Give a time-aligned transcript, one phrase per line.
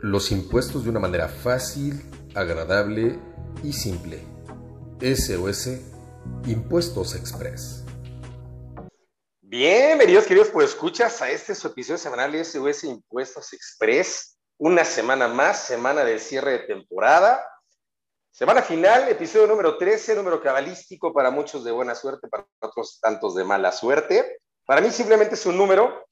[0.00, 2.02] los impuestos de una manera fácil,
[2.34, 3.18] agradable
[3.62, 4.22] y simple.
[5.00, 5.80] SOS
[6.46, 7.84] Impuestos Express.
[9.40, 14.38] Bienvenidos queridos pues escuchas a este su episodio semanal de SOS Impuestos Express.
[14.58, 17.46] Una semana más, semana de cierre de temporada.
[18.30, 23.34] Semana final, episodio número 13, número cabalístico para muchos de buena suerte, para otros tantos
[23.34, 24.40] de mala suerte.
[24.66, 26.05] Para mí simplemente es un número.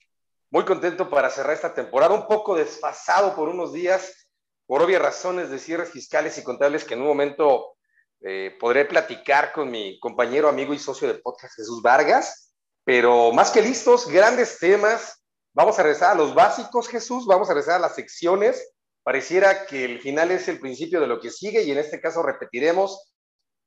[0.55, 4.29] Muy contento para cerrar esta temporada, un poco desfasado por unos días,
[4.67, 7.75] por obvias razones de cierres fiscales y contables que en un momento
[8.21, 12.55] eh, podré platicar con mi compañero, amigo y socio de podcast Jesús Vargas.
[12.85, 15.25] Pero más que listos, grandes temas.
[15.55, 18.77] Vamos a regresar a los básicos, Jesús, vamos a regresar a las secciones.
[19.03, 22.23] Pareciera que el final es el principio de lo que sigue y en este caso
[22.23, 23.13] repetiremos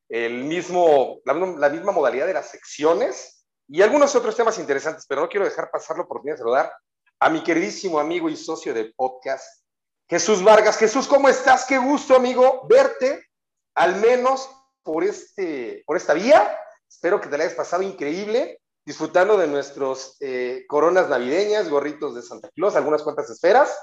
[0.08, 3.37] el mismo, la, la misma modalidad de las secciones
[3.68, 6.74] y algunos otros temas interesantes, pero no quiero dejar pasar la oportunidad de saludar
[7.20, 9.64] a mi queridísimo amigo y socio de podcast,
[10.10, 10.78] Jesús Vargas.
[10.78, 11.66] Jesús, ¿cómo estás?
[11.66, 13.28] Qué gusto, amigo, verte,
[13.76, 14.50] al menos
[14.84, 16.58] por, este, por esta vía.
[16.88, 22.22] Espero que te la hayas pasado increíble, disfrutando de nuestros eh, coronas navideñas, gorritos de
[22.22, 23.78] Santa Claus, algunas cuantas esferas.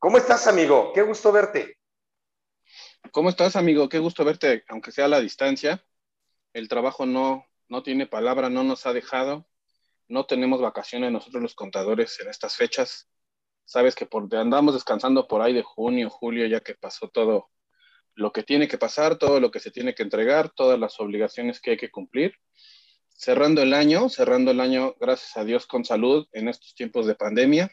[0.00, 0.92] ¿Cómo estás, amigo?
[0.92, 1.76] Qué gusto verte.
[3.12, 3.88] ¿Cómo estás, amigo?
[3.88, 5.84] Qué gusto verte, aunque sea a la distancia.
[6.52, 9.46] El trabajo no, no tiene palabra, no nos ha dejado.
[10.08, 13.08] No tenemos vacaciones nosotros los contadores en estas fechas.
[13.64, 17.50] Sabes que por, andamos descansando por ahí de junio, julio, ya que pasó todo
[18.14, 21.60] lo que tiene que pasar, todo lo que se tiene que entregar, todas las obligaciones
[21.60, 22.34] que hay que cumplir.
[23.10, 27.14] Cerrando el año, cerrando el año, gracias a Dios, con salud en estos tiempos de
[27.14, 27.70] pandemia,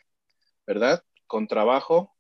[0.68, 1.04] ¿verdad?
[1.28, 2.16] Con trabajo,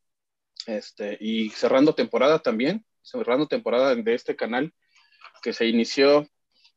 [0.65, 4.73] este, y cerrando temporada también, cerrando temporada de este canal
[5.43, 6.27] que se inició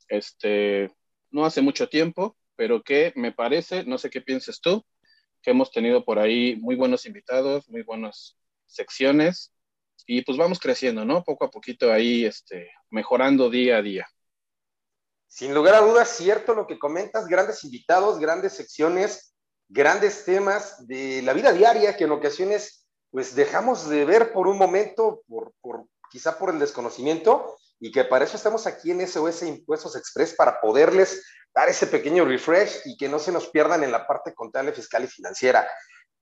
[0.09, 0.91] este,
[1.31, 4.85] no hace mucho tiempo, pero que me parece, no sé qué pienses tú,
[5.43, 9.53] que hemos tenido por ahí muy buenos invitados, muy buenas secciones
[10.07, 11.23] y pues vamos creciendo, ¿no?
[11.23, 14.07] Poco a poquito ahí, este, mejorando día a día.
[15.27, 19.35] Sin lugar a dudas, cierto lo que comentas, grandes invitados, grandes secciones,
[19.69, 24.59] grandes temas de la vida diaria que en ocasiones pues dejamos de ver por un
[24.59, 25.53] momento, por,
[26.11, 30.61] quizá por el desconocimiento, y que para eso estamos aquí en SOS Impuestos Express para
[30.61, 31.25] poderles
[31.55, 35.05] dar ese pequeño refresh y que no se nos pierdan en la parte contable, fiscal
[35.05, 35.69] y financiera.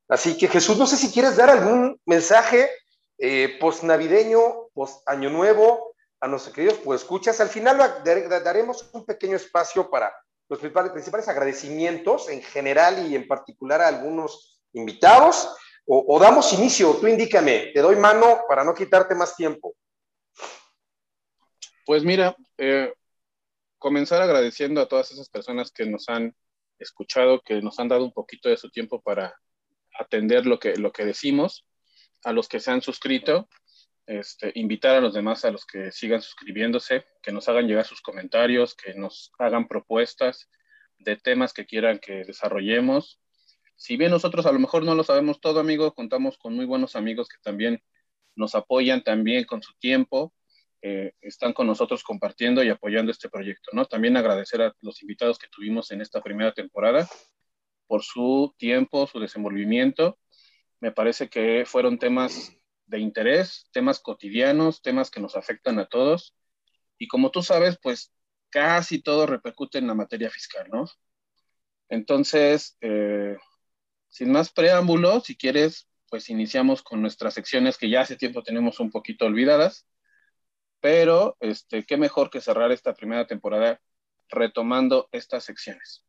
[0.09, 2.71] Así que Jesús, no sé si quieres dar algún mensaje
[3.19, 7.41] eh, post navideño, post año nuevo a nuestros queridos pues escuchas.
[7.41, 8.03] Al final
[8.45, 10.15] daremos un pequeño espacio para
[10.49, 15.57] los principales, agradecimientos en general y en particular a algunos invitados.
[15.89, 19.75] O, o damos inicio, tú indícame, te doy mano para no quitarte más tiempo.
[21.87, 22.93] Pues mira, eh,
[23.79, 26.35] comenzar agradeciendo a todas esas personas que nos han
[26.81, 29.37] escuchado, que nos han dado un poquito de su tiempo para
[29.97, 31.65] atender lo que, lo que decimos,
[32.25, 33.49] a los que se han suscrito,
[34.07, 38.03] este, invitar a los demás a los que sigan suscribiéndose, que nos hagan llegar sus
[38.03, 40.51] comentarios, que nos hagan propuestas
[40.99, 43.21] de temas que quieran que desarrollemos.
[43.77, 46.97] Si bien nosotros a lo mejor no lo sabemos todo, amigo, contamos con muy buenos
[46.97, 47.81] amigos que también
[48.35, 50.33] nos apoyan también con su tiempo
[50.89, 53.87] eh, están con nosotros compartiendo y apoyando este proyecto, ¿no?
[53.87, 57.09] También agradecer a los invitados que tuvimos en esta primera temporada
[57.89, 60.17] por su tiempo, su desenvolvimiento.
[60.79, 66.37] Me parece que fueron temas de interés, temas cotidianos, temas que nos afectan a todos.
[66.99, 68.13] Y como tú sabes, pues
[68.49, 70.85] casi todo repercute en la materia fiscal, ¿no?
[71.89, 73.37] Entonces, eh,
[74.09, 78.79] sin más preámbulos, si quieres, pues iniciamos con nuestras secciones que ya hace tiempo tenemos
[78.79, 79.85] un poquito olvidadas
[80.81, 83.81] pero este, qué mejor que cerrar esta primera temporada
[84.29, 86.05] retomando estas secciones.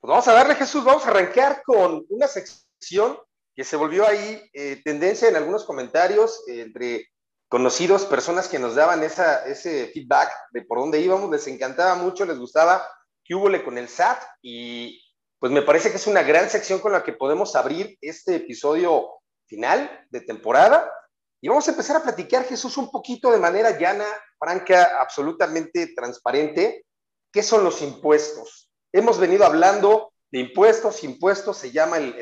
[0.00, 3.18] Pues vamos a darle, Jesús, vamos a arrancar con una sección
[3.54, 7.08] que se volvió ahí eh, tendencia en algunos comentarios eh, entre
[7.48, 12.38] conocidos, personas que nos daban ese feedback de por dónde íbamos, les encantaba mucho, les
[12.38, 12.86] gustaba
[13.24, 15.02] que hubo con el SAT y
[15.38, 19.08] pues me parece que es una gran sección con la que podemos abrir este episodio
[19.46, 20.90] final de temporada
[21.40, 24.06] y vamos a empezar a platicar, Jesús, un poquito de manera llana,
[24.38, 26.84] franca, absolutamente transparente,
[27.32, 28.70] qué son los impuestos.
[28.92, 32.14] Hemos venido hablando de impuestos, impuestos, se llama el,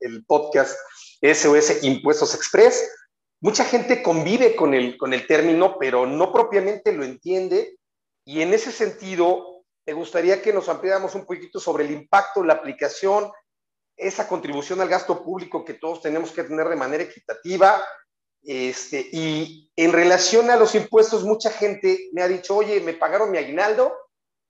[0.00, 0.78] el, podcast
[1.20, 2.90] SOS Impuestos Express.
[3.40, 7.76] Mucha gente convive con el, con el término, pero no propiamente lo entiende.
[8.24, 12.54] Y en ese sentido, me gustaría que nos ampliáramos un poquito sobre el impacto, la
[12.54, 13.30] aplicación,
[13.96, 17.84] esa contribución al gasto público que todos tenemos que tener de manera equitativa,
[18.44, 23.30] este, y en relación a los impuestos, mucha gente me ha dicho, oye, me pagaron
[23.30, 23.96] mi aguinaldo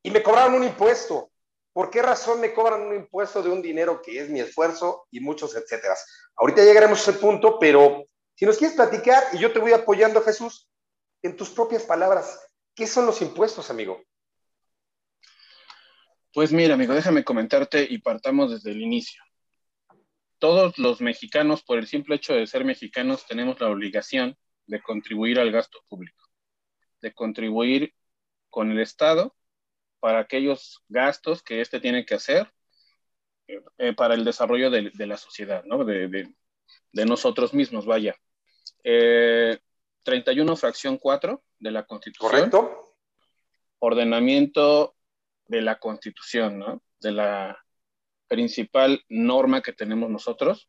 [0.02, 1.30] y me cobraron un impuesto.
[1.72, 5.20] ¿Por qué razón me cobran un impuesto de un dinero que es mi esfuerzo y
[5.20, 5.96] muchos etcétera?
[6.36, 8.04] Ahorita llegaremos a ese punto, pero
[8.34, 10.68] Si nos quieres platicar, y yo te voy apoyando, Jesús,
[11.22, 12.40] en tus propias palabras,
[12.74, 14.02] ¿qué son los impuestos, amigo?
[16.32, 19.22] Pues mira, amigo, déjame comentarte y partamos desde el inicio.
[20.42, 24.36] Todos los mexicanos, por el simple hecho de ser mexicanos, tenemos la obligación
[24.66, 26.24] de contribuir al gasto público,
[27.00, 27.94] de contribuir
[28.50, 29.36] con el Estado
[30.00, 32.52] para aquellos gastos que éste tiene que hacer
[33.46, 35.84] eh, para el desarrollo de, la sociedad, ¿no?
[35.84, 36.34] De,
[36.92, 38.16] nosotros mismos, vaya.
[38.82, 39.62] 31
[40.52, 42.30] eh, fracción 4 de la Constitución.
[42.32, 42.96] Correcto.
[43.78, 44.96] Ordenamiento
[45.46, 46.82] de la Constitución, ¿no?
[46.98, 47.64] De la
[48.32, 50.66] principal norma que tenemos nosotros.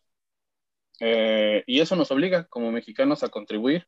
[0.99, 3.87] Eh, y eso nos obliga como mexicanos a contribuir,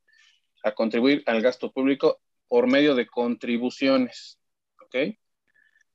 [0.64, 4.40] a contribuir al gasto público por medio de contribuciones,
[4.82, 5.18] ¿ok?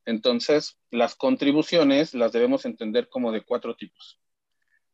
[0.05, 4.21] Entonces, las contribuciones las debemos entender como de cuatro tipos.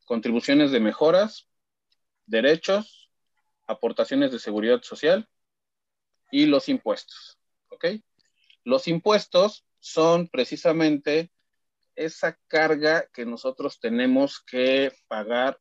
[0.05, 1.49] Contribuciones de mejoras,
[2.25, 3.09] derechos,
[3.67, 5.27] aportaciones de seguridad social
[6.31, 7.37] y los impuestos,
[7.67, 7.85] ¿ok?
[8.63, 11.31] Los impuestos son precisamente
[11.97, 15.59] esa carga que nosotros tenemos que pagar,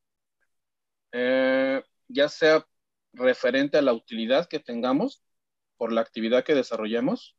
[1.13, 2.67] eh, ya sea
[3.13, 5.25] referente a la utilidad que tengamos
[5.77, 7.37] por la actividad que desarrollamos,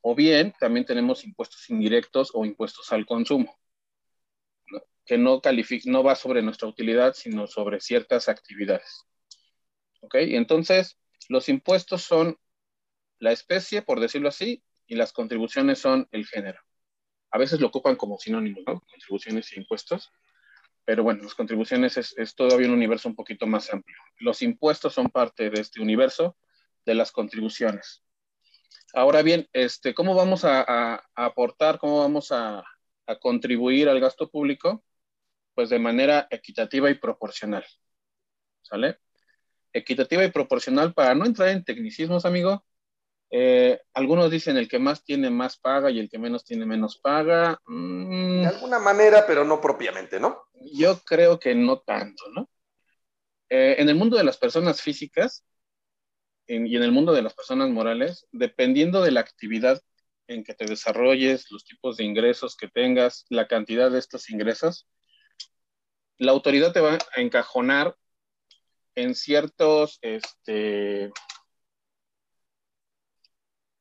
[0.00, 3.58] o bien también tenemos impuestos indirectos o impuestos al consumo,
[5.04, 5.40] que no,
[5.86, 9.04] no va sobre nuestra utilidad, sino sobre ciertas actividades.
[10.00, 10.14] ¿Ok?
[10.14, 10.98] Entonces,
[11.28, 12.38] los impuestos son
[13.18, 16.60] la especie, por decirlo así, y las contribuciones son el género.
[17.30, 18.80] A veces lo ocupan como sinónimo, ¿no?
[18.80, 20.10] Contribuciones e impuestos.
[20.84, 23.98] Pero bueno, las contribuciones es, es, todavía un universo un poquito más amplio.
[24.18, 26.36] Los impuestos son parte de este universo
[26.86, 28.02] de las contribuciones.
[28.94, 32.64] Ahora bien, este, ¿cómo vamos a, aportar, cómo vamos a,
[33.06, 34.82] a, contribuir al gasto público?
[35.54, 37.66] Pues de manera equitativa y proporcional.
[38.62, 38.98] ¿Sale?
[39.74, 42.64] Equitativa y proporcional para no entrar en tecnicismos, amigo,
[43.30, 46.98] eh, algunos dicen el que más tiene más paga y el que menos tiene menos
[46.98, 47.60] paga.
[47.66, 48.42] Mm.
[48.42, 50.44] de alguna manera, pero no propiamente, ¿no?
[50.72, 52.48] Yo creo que no tanto, ¿no?
[53.50, 55.44] Eh, en el mundo de las personas físicas
[56.46, 59.82] y en el mundo de las personas morales, dependiendo de la actividad
[60.28, 64.86] en que te desarrolles, los tipos de ingresos que tengas, la cantidad de estos ingresos,
[66.18, 67.96] la autoridad te va a encajonar
[68.94, 71.10] en ciertos, este,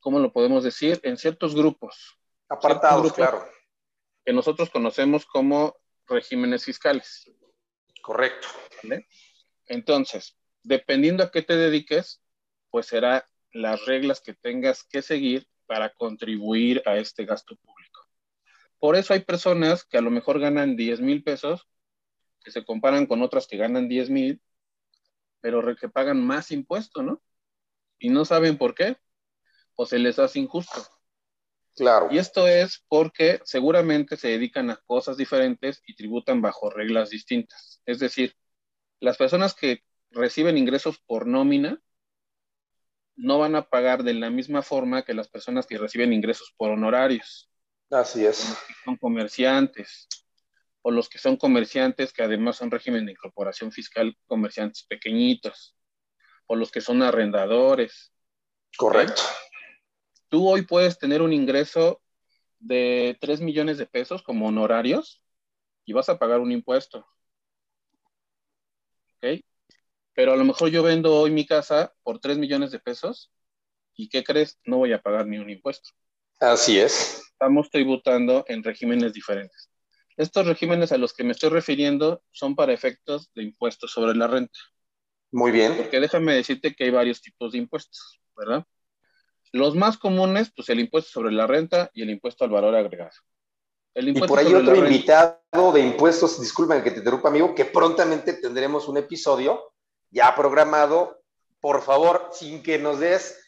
[0.07, 1.01] ¿cómo lo podemos decir?
[1.03, 2.17] En ciertos grupos.
[2.47, 3.45] Apartados, claro.
[4.23, 5.75] Que nosotros conocemos como
[6.07, 7.29] regímenes fiscales.
[8.01, 8.47] Correcto.
[9.65, 12.21] Entonces, dependiendo a qué te dediques,
[12.69, 18.07] pues será las reglas que tengas que seguir para contribuir a este gasto público.
[18.79, 21.67] Por eso hay personas que a lo mejor ganan 10 mil pesos,
[22.45, 24.41] que se comparan con otras que ganan 10 mil,
[25.41, 27.21] pero que pagan más impuesto, ¿no?
[27.99, 28.95] Y no saben por qué
[29.77, 30.85] o se les hace injusto.
[31.75, 32.09] Claro.
[32.11, 37.81] Y esto es porque seguramente se dedican a cosas diferentes y tributan bajo reglas distintas.
[37.85, 38.35] Es decir,
[38.99, 41.79] las personas que reciben ingresos por nómina
[43.15, 46.71] no van a pagar de la misma forma que las personas que reciben ingresos por
[46.71, 47.49] honorarios.
[47.91, 48.49] Así es.
[48.49, 50.07] Los que son comerciantes
[50.81, 55.75] o los que son comerciantes que además son régimen de incorporación fiscal, comerciantes pequeñitos,
[56.47, 58.13] o los que son arrendadores.
[58.77, 59.21] Correcto
[60.29, 62.01] tú hoy puedes tener un ingreso
[62.59, 65.21] de 3 millones de pesos como honorarios
[65.85, 67.05] y vas a pagar un impuesto.
[69.15, 69.41] ¿Ok?
[70.13, 73.31] Pero a lo mejor yo vendo hoy mi casa por 3 millones de pesos
[73.95, 74.59] y ¿qué crees?
[74.63, 75.89] No voy a pagar ni un impuesto.
[76.39, 77.23] Así es.
[77.31, 79.69] Estamos tributando en regímenes diferentes.
[80.17, 84.27] Estos regímenes a los que me estoy refiriendo son para efectos de impuestos sobre la
[84.27, 84.59] renta.
[85.31, 85.77] Muy bien.
[85.77, 88.65] Porque déjame decirte que hay varios tipos de impuestos, ¿verdad?
[89.51, 93.11] Los más comunes, pues el impuesto sobre la renta y el impuesto al valor agregado.
[93.93, 98.33] El y por ahí otro invitado de impuestos, disculpen que te interrumpa, amigo, que prontamente
[98.33, 99.73] tendremos un episodio
[100.11, 101.23] ya programado.
[101.59, 103.39] Por favor, sin que nos des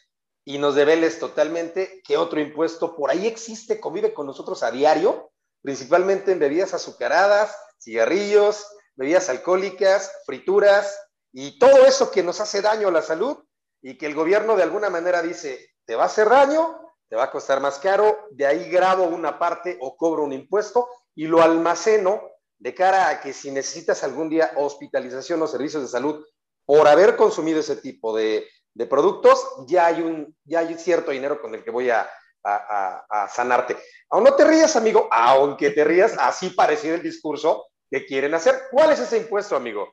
[0.44, 5.30] y nos develes totalmente que otro impuesto por ahí existe, convive con nosotros a diario,
[5.62, 8.66] principalmente en bebidas azucaradas, cigarrillos,
[8.96, 10.98] bebidas alcohólicas, frituras
[11.32, 13.38] y todo eso que nos hace daño a la salud
[13.82, 16.78] y que el gobierno de alguna manera dice, te va a hacer daño,
[17.08, 20.88] te va a costar más caro, de ahí grabo una parte o cobro un impuesto
[21.16, 22.22] y lo almaceno
[22.60, 26.24] de cara a que si necesitas algún día hospitalización o servicios de salud
[26.64, 28.46] por haber consumido ese tipo de,
[28.88, 32.08] productos, ya hay, un, ya hay cierto dinero con el que voy a,
[32.44, 33.76] a, sanarte.
[34.10, 38.54] Aún no te rías, amigo, aunque te rías, así parecido el discurso que quieren hacer.
[38.70, 39.92] ¿Cuál es ese impuesto, amigo?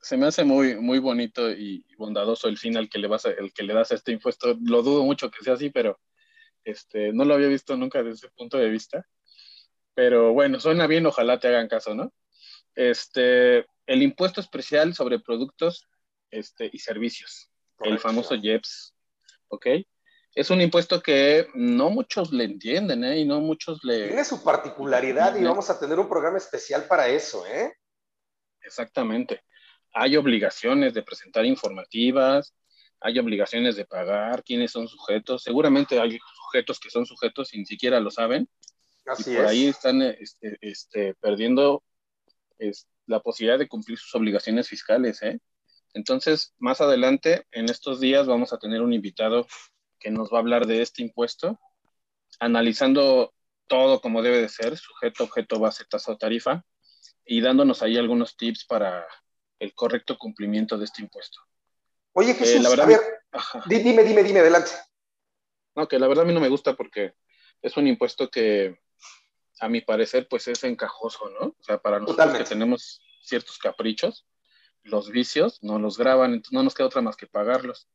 [0.00, 3.52] Se me hace muy, muy bonito y bondadoso el fin al que le vas el
[3.52, 4.56] que le das a este impuesto.
[4.62, 6.00] Lo dudo mucho que sea así, pero
[6.64, 9.06] este, no lo había visto nunca desde ese punto de vista.
[9.94, 12.12] Pero bueno, suena bien, ojalá te hagan caso, ¿no?
[12.74, 15.86] Este, el impuesto especial sobre productos
[16.30, 17.50] este, y servicios,
[17.80, 18.94] el famoso IEPS,
[19.48, 19.66] ¿ok?
[20.34, 23.18] Es un impuesto que no muchos le entienden, ¿eh?
[23.18, 24.06] Y no muchos le...
[24.06, 27.76] Tiene su particularidad y vamos a tener un programa especial para eso, ¿eh?
[28.62, 29.42] Exactamente.
[29.92, 32.54] Hay obligaciones de presentar informativas,
[33.00, 35.42] hay obligaciones de pagar, quiénes son sujetos.
[35.42, 38.48] Seguramente hay sujetos que son sujetos y ni siquiera lo saben.
[39.06, 41.82] Así y por ahí están este, este, perdiendo
[43.06, 45.20] la posibilidad de cumplir sus obligaciones fiscales.
[45.22, 45.40] ¿eh?
[45.94, 49.46] Entonces, más adelante, en estos días, vamos a tener un invitado
[49.98, 51.58] que nos va a hablar de este impuesto,
[52.38, 53.34] analizando
[53.66, 56.64] todo como debe de ser, sujeto, objeto, base, tasa o tarifa,
[57.24, 59.06] y dándonos ahí algunos tips para
[59.62, 61.40] el correcto cumplimiento de este impuesto.
[62.14, 63.00] Oye, Jesús, la verdad, a ver,
[63.66, 64.72] dime, dime, dime, adelante.
[65.76, 67.14] No, que la verdad a mí no me gusta porque
[67.62, 68.80] es un impuesto que,
[69.60, 71.46] a mi parecer, pues es encajoso, ¿no?
[71.58, 74.26] O sea, para nosotros que tenemos ciertos caprichos,
[74.82, 77.88] los vicios no los graban, entonces no nos queda otra más que pagarlos.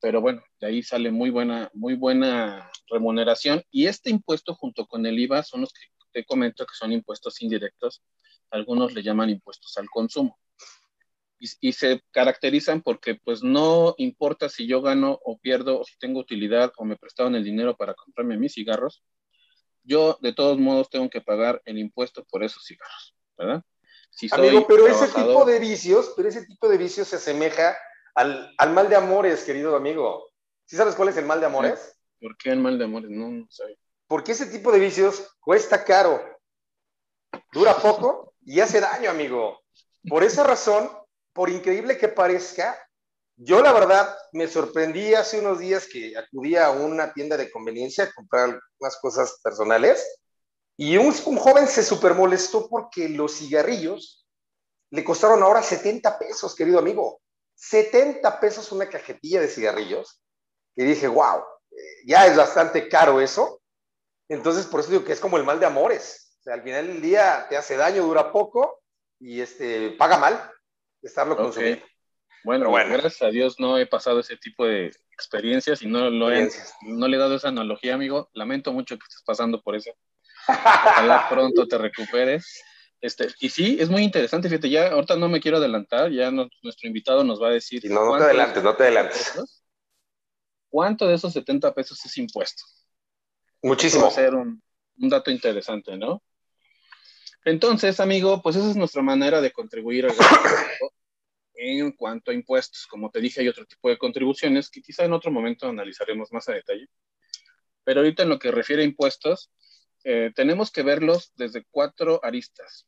[0.00, 3.62] Pero bueno, de ahí sale muy buena, muy buena remuneración.
[3.70, 7.40] Y este impuesto junto con el IVA son los que te comento que son impuestos
[7.42, 8.02] indirectos.
[8.50, 10.36] Algunos le llaman impuestos al consumo
[11.38, 16.20] y, se caracterizan porque pues no importa si yo gano o pierdo o si tengo
[16.20, 19.04] utilidad o me prestaron el dinero para comprarme mis cigarros,
[19.84, 23.62] yo de todos modos tengo que pagar el impuesto por esos cigarros, ¿verdad?
[24.10, 27.76] Si Amigo, pero ese tipo de vicios, pero ese tipo de vicios se asemeja
[28.14, 30.28] al, al mal de amores, querido amigo.
[30.64, 31.96] ¿Sí sabes cuál es el mal de amores?
[32.20, 33.10] ¿Por qué el mal de amores?
[33.10, 33.78] No, no sé.
[34.06, 36.20] Porque ese tipo de vicios cuesta caro,
[37.52, 39.62] dura poco y hace daño, amigo.
[40.08, 40.90] Por esa razón,
[41.38, 42.76] por increíble que parezca,
[43.36, 48.02] yo la verdad me sorprendí hace unos días que acudí a una tienda de conveniencia
[48.02, 50.04] a comprar unas cosas personales
[50.76, 54.26] y un, joven se super molestó porque los cigarrillos
[54.90, 57.20] le costaron ahora 70 pesos, querido amigo.
[57.54, 60.20] 70 pesos una cajetilla de cigarrillos.
[60.74, 61.44] Y dije, wow,
[62.04, 63.62] ya es bastante caro eso.
[64.28, 66.36] Entonces, por eso digo que es como el mal de amores.
[66.40, 68.80] O sea, al final del día te hace daño, dura poco
[69.20, 70.52] y este, paga mal
[71.02, 71.84] estarlo consumiendo.
[72.44, 76.48] Bueno, gracias a Dios no he pasado ese tipo de experiencias y no, lo he,
[76.82, 78.30] no le he dado esa analogía, amigo.
[78.32, 79.90] Lamento mucho que estés pasando por eso.
[80.48, 82.62] Ojalá pronto te recuperes.
[83.00, 86.88] Este, y sí, es muy interesante, fíjate, ya ahorita no me quiero adelantar, ya nuestro
[86.88, 87.88] invitado nos va a decir.
[87.90, 89.40] no, no te adelantes, no te adelantes.
[90.68, 92.62] ¿Cuánto de esos 70 pesos es impuesto?
[93.62, 94.04] Muchísimo.
[94.04, 94.62] va a ser un,
[94.98, 96.22] un dato interesante, ¿no?
[97.44, 100.14] Entonces, amigo, pues esa es nuestra manera de contribuir al
[101.58, 102.86] en cuanto a impuestos.
[102.86, 106.48] Como te dije, hay otro tipo de contribuciones que quizá en otro momento analizaremos más
[106.48, 106.88] a detalle.
[107.84, 109.50] Pero ahorita en lo que refiere a impuestos,
[110.04, 112.86] eh, tenemos que verlos desde cuatro aristas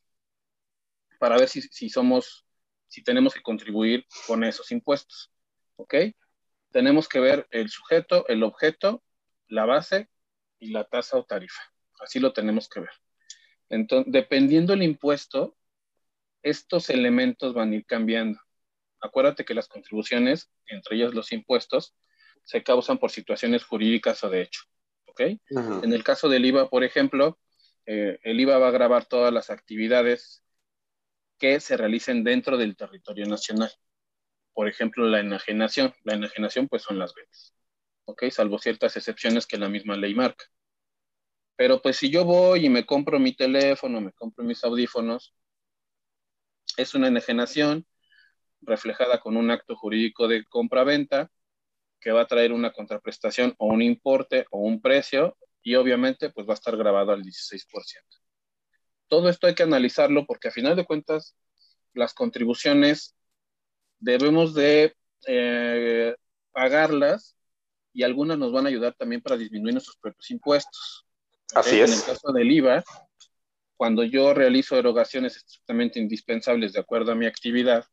[1.19, 2.45] para ver si, si somos,
[2.87, 5.31] si tenemos que contribuir con esos impuestos.
[5.75, 5.95] ¿Ok?
[6.71, 9.03] Tenemos que ver el sujeto, el objeto,
[9.47, 10.09] la base
[10.59, 11.61] y la tasa o tarifa.
[11.99, 13.00] Así lo tenemos que ver.
[13.71, 15.55] Entonces, dependiendo del impuesto,
[16.43, 18.39] estos elementos van a ir cambiando.
[18.99, 21.95] Acuérdate que las contribuciones, entre ellas los impuestos,
[22.43, 24.61] se causan por situaciones jurídicas o de hecho.
[25.05, 25.21] ¿Ok?
[25.83, 27.39] En el caso del IVA, por ejemplo,
[27.85, 30.43] eh, el IVA va a grabar todas las actividades
[31.37, 33.71] que se realicen dentro del territorio nacional.
[34.53, 35.93] Por ejemplo, la enajenación.
[36.03, 37.53] La enajenación, pues, son las ventas.
[38.05, 38.25] ¿Ok?
[38.31, 40.45] Salvo ciertas excepciones que la misma ley marca.
[41.61, 45.35] Pero pues si yo voy y me compro mi teléfono, me compro mis audífonos,
[46.75, 47.85] es una enajenación
[48.61, 51.29] reflejada con un acto jurídico de compra-venta
[51.99, 56.47] que va a traer una contraprestación o un importe o un precio y obviamente pues
[56.47, 57.67] va a estar grabado al 16%.
[59.07, 61.35] Todo esto hay que analizarlo porque a final de cuentas
[61.93, 63.15] las contribuciones
[63.99, 64.95] debemos de
[65.27, 66.15] eh,
[66.53, 67.37] pagarlas
[67.93, 71.05] y algunas nos van a ayudar también para disminuir nuestros propios impuestos.
[71.55, 71.91] Así es.
[71.91, 72.83] En el caso del IVA,
[73.75, 77.85] cuando yo realizo erogaciones estrictamente indispensables de acuerdo a mi actividad,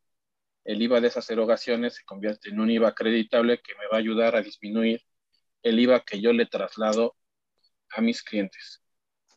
[0.64, 4.00] el IVA de esas erogaciones se convierte en un IVA acreditable que me va a
[4.00, 5.00] ayudar a disminuir
[5.62, 7.16] el IVA que yo le traslado
[7.90, 8.82] a mis clientes.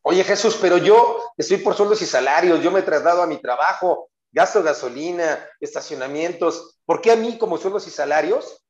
[0.01, 4.10] Oye Jesús, pero yo estoy por sueldos y salarios, yo me traslado a mi trabajo,
[4.32, 6.80] gasto gasolina, estacionamientos.
[6.86, 8.62] ¿Por qué a mí como sueldos y salarios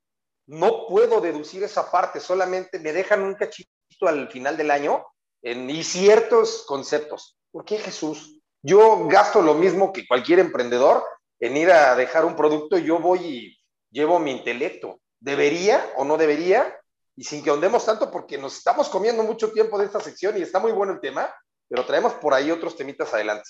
[0.46, 2.20] no puedo deducir esa parte?
[2.20, 3.70] Solamente me dejan un cachito
[4.08, 5.04] al final del año
[5.42, 7.38] en, y ciertos conceptos.
[7.52, 8.40] ¿Por qué Jesús?
[8.62, 11.04] Yo gasto lo mismo que cualquier emprendedor
[11.40, 15.02] en ir a dejar un producto, yo voy y llevo mi intelecto.
[15.20, 16.76] ¿Debería o no debería?
[17.16, 20.42] Y sin que ahondemos tanto, porque nos estamos comiendo mucho tiempo de esta sección y
[20.42, 21.34] está muy bueno el tema,
[21.68, 23.50] pero traemos por ahí otros temitas adelante.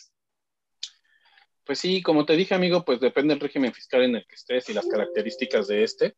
[1.66, 4.68] Pues sí, como te dije, amigo, pues depende del régimen fiscal en el que estés
[4.70, 6.18] y las características de este.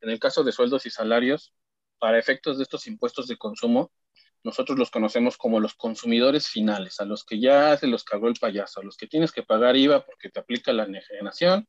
[0.00, 1.54] En el caso de sueldos y salarios,
[1.98, 3.90] para efectos de estos impuestos de consumo,
[4.46, 8.34] nosotros los conocemos como los consumidores finales, a los que ya se los cagó el
[8.34, 11.66] payaso, a los que tienes que pagar IVA porque te aplica la enajenación,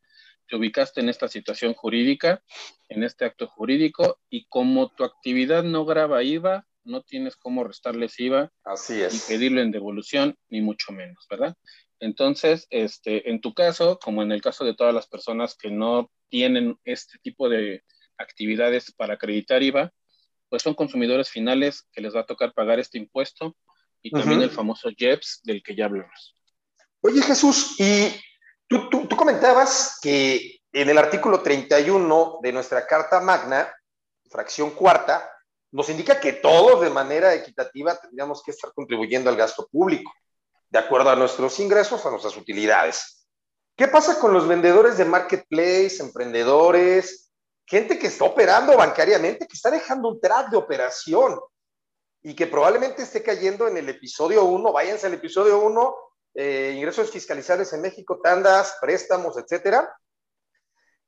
[0.47, 2.43] te ubicaste en esta situación jurídica,
[2.87, 8.19] en este acto jurídico, y como tu actividad no graba IVA, no tienes cómo restarles
[8.19, 9.15] IVA Así es.
[9.15, 11.55] y pedirlo en devolución, ni mucho menos, ¿verdad?
[11.99, 16.11] Entonces, este, en tu caso, como en el caso de todas las personas que no
[16.29, 17.83] tienen este tipo de
[18.19, 19.91] actividades para acreditar IVA,
[20.49, 23.55] pues son consumidores finales que les va a tocar pagar este impuesto
[24.01, 26.37] y también el famoso JEPS del que ya hablamos.
[27.01, 28.09] Oye Jesús, y
[28.67, 33.71] tú, tú, comentabas que en el artículo 31 de nuestra Carta Magna,
[34.29, 35.29] fracción cuarta,
[35.71, 40.11] nos indica que todos de manera equitativa tendríamos que estar contribuyendo al gasto público,
[40.69, 43.27] de acuerdo a nuestros ingresos, a nuestras utilidades.
[43.75, 47.26] ¿Qué pasa con los vendedores de marketplace, emprendedores,
[47.67, 51.39] gente que está operando bancariamente, que está dejando un track de operación
[52.23, 55.95] y que probablemente esté cayendo en el episodio 1, váyanse al episodio 1,
[56.35, 59.93] eh, ingresos fiscalizables en México, tandas, préstamos, etcétera.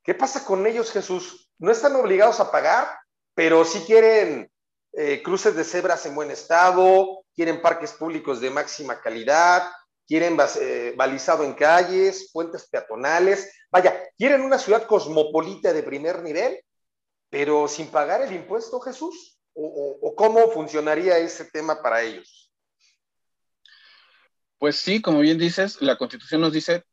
[0.03, 1.49] ¿Qué pasa con ellos, Jesús?
[1.57, 2.99] No están obligados a pagar,
[3.33, 4.51] pero sí quieren
[4.93, 9.71] eh, cruces de cebras en buen estado, quieren parques públicos de máxima calidad,
[10.09, 16.59] quieren eh, balizado en calles, puentes peatonales, vaya, quieren una ciudad cosmopolita de primer nivel,
[17.29, 22.51] pero sin pagar el impuesto, Jesús, o, cómo funcionaría ese tema para ellos.
[24.57, 26.83] Pues sí, como bien dices, la constitución nos dice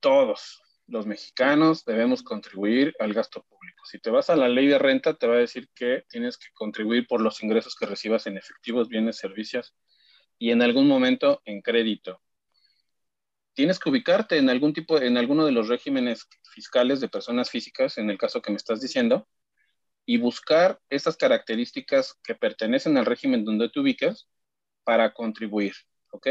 [0.00, 3.84] todos los mexicanos debemos contribuir al gasto público.
[3.86, 6.48] Si te vas a la ley de renta, te va a decir que tienes que
[6.52, 9.74] contribuir por los ingresos que recibas en efectivos, bienes, servicios
[10.38, 12.20] y en algún momento en crédito
[13.56, 17.96] tienes que ubicarte en algún tipo, en alguno de los regímenes fiscales de personas físicas,
[17.96, 19.26] en el caso que me estás diciendo,
[20.04, 24.28] y buscar esas características que pertenecen al régimen donde te ubicas
[24.84, 25.72] para contribuir,
[26.12, 26.28] ¿ok?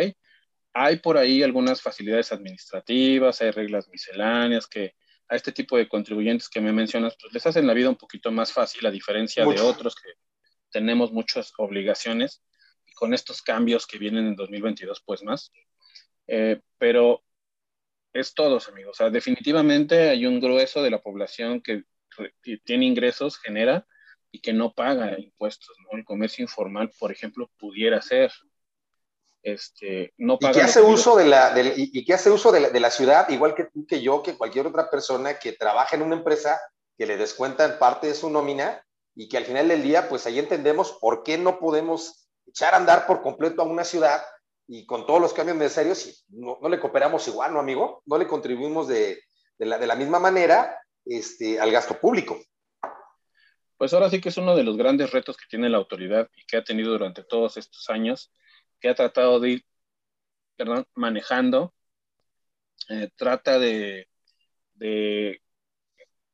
[0.73, 4.93] Hay por ahí algunas facilidades administrativas, hay reglas misceláneas que
[5.27, 8.31] a este tipo de contribuyentes que me mencionas, pues les hacen la vida un poquito
[8.31, 10.11] más fácil, a diferencia de otros que
[10.69, 12.43] tenemos muchas obligaciones
[12.85, 15.51] y con estos cambios que vienen en 2022, pues más.
[16.27, 17.23] Eh, pero
[18.13, 18.91] es todos, amigos.
[18.91, 21.83] O sea, definitivamente hay un grueso de la población que,
[22.63, 23.85] tiene ingresos, genera
[24.31, 25.97] y que no paga impuestos, ¿no?
[25.97, 28.31] El comercio informal, por ejemplo, pudiera ser.
[29.43, 32.79] Este, no paga ¿Y, que hace uso de la, y, hace uso de la, de
[32.79, 36.15] la, ciudad, igual que tú, que yo, que cualquier otra persona que trabaja en una
[36.15, 36.57] empresa
[36.97, 38.81] que le descuentan parte de su nómina
[39.13, 42.77] y que al final del día, pues ahí entendemos por qué no podemos echar a
[42.77, 44.21] andar por completo a una ciudad
[44.67, 48.01] y con todos los cambios necesarios, no, no le cooperamos igual, ¿no, amigo?
[48.05, 49.21] No le contribuimos de,
[49.57, 52.39] de, la, de la misma manera este, al gasto público.
[53.77, 56.45] Pues ahora sí que es uno de los grandes retos que tiene la autoridad y
[56.45, 58.31] que ha tenido durante todos estos años,
[58.79, 59.65] que ha tratado de ir
[60.95, 61.73] manejando,
[62.89, 64.07] eh, trata de,
[64.73, 65.41] de,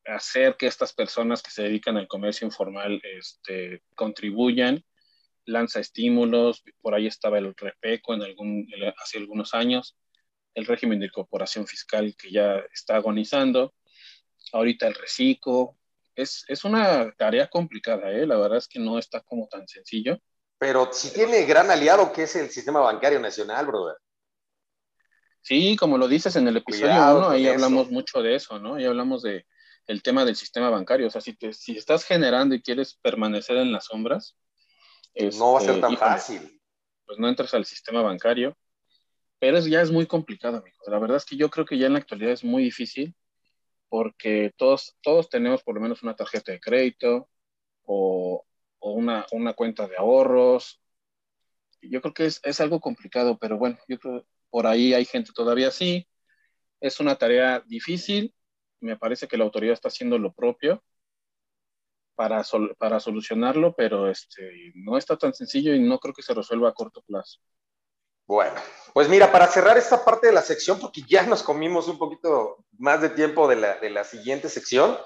[0.05, 4.83] hacer que estas personas que se dedican al comercio informal este, contribuyan
[5.45, 8.67] lanza estímulos, por ahí estaba el REPECO en algún,
[9.01, 9.97] hace algunos años,
[10.53, 13.73] el régimen de incorporación fiscal que ya está agonizando,
[14.53, 15.77] ahorita el reciclo,
[16.15, 18.25] es, es una tarea complicada, ¿eh?
[18.25, 20.19] la verdad es que no está como tan sencillo.
[20.57, 23.95] Pero si tiene gran aliado que es el sistema bancario nacional, brother.
[25.41, 28.75] Sí, como lo dices en el episodio 1, ahí hablamos mucho de eso, ¿no?
[28.75, 29.47] Ahí hablamos de
[29.87, 31.07] el tema del sistema bancario.
[31.07, 34.37] O sea, si, te, si estás generando y quieres permanecer en las sombras,
[35.15, 36.61] no va a ser este, tan fácil.
[37.05, 38.57] Pues no entras al sistema bancario,
[39.39, 40.81] pero ya es muy complicado, amigos.
[40.87, 43.15] La verdad es que yo creo que ya en la actualidad es muy difícil
[43.89, 47.29] porque todos, todos tenemos por lo menos una tarjeta de crédito
[47.83, 48.45] o,
[48.79, 50.81] una, cuenta de ahorros.
[51.81, 55.31] Yo creo que es, es, algo complicado, pero bueno, yo creo por ahí hay gente
[55.33, 56.07] todavía así.
[56.79, 58.33] Es una tarea difícil.
[58.79, 60.83] Me parece que la autoridad está haciendo lo propio
[62.15, 62.43] para,
[62.77, 66.73] para solucionarlo, pero este, no está tan sencillo y no creo que se resuelva a
[66.73, 67.39] corto plazo.
[68.27, 68.55] Bueno,
[68.93, 72.63] pues mira, para cerrar esta parte de la sección, porque ya nos comimos un poquito
[72.77, 74.97] más de tiempo de la, de la siguiente sección,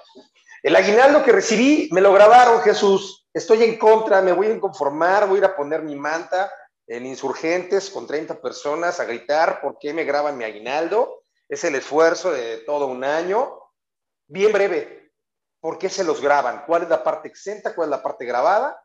[0.62, 3.26] el aguinaldo que recibí me lo grabaron, Jesús.
[3.32, 6.50] Estoy en contra, me voy a inconformar, voy a ir a poner mi manta
[6.86, 11.22] en insurgentes con 30 personas a gritar por qué me graban mi aguinaldo.
[11.48, 13.60] es el esfuerzo de todo un año.
[14.28, 15.05] Bien breve,
[15.66, 16.62] ¿por qué se los graban?
[16.64, 17.74] ¿Cuál es la parte exenta?
[17.74, 18.80] ¿Cuál es la parte grabada?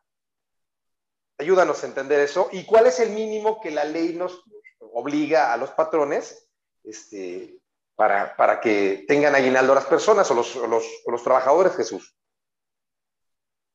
[1.38, 2.50] Ayúdanos a entender eso.
[2.52, 4.41] ¿Y cuál es el mínimo que la ley nos
[4.80, 6.50] obliga a los patrones
[6.84, 7.60] este,
[7.96, 12.15] para, para que tengan aguinaldo a las personas o los, los, los trabajadores, Jesús?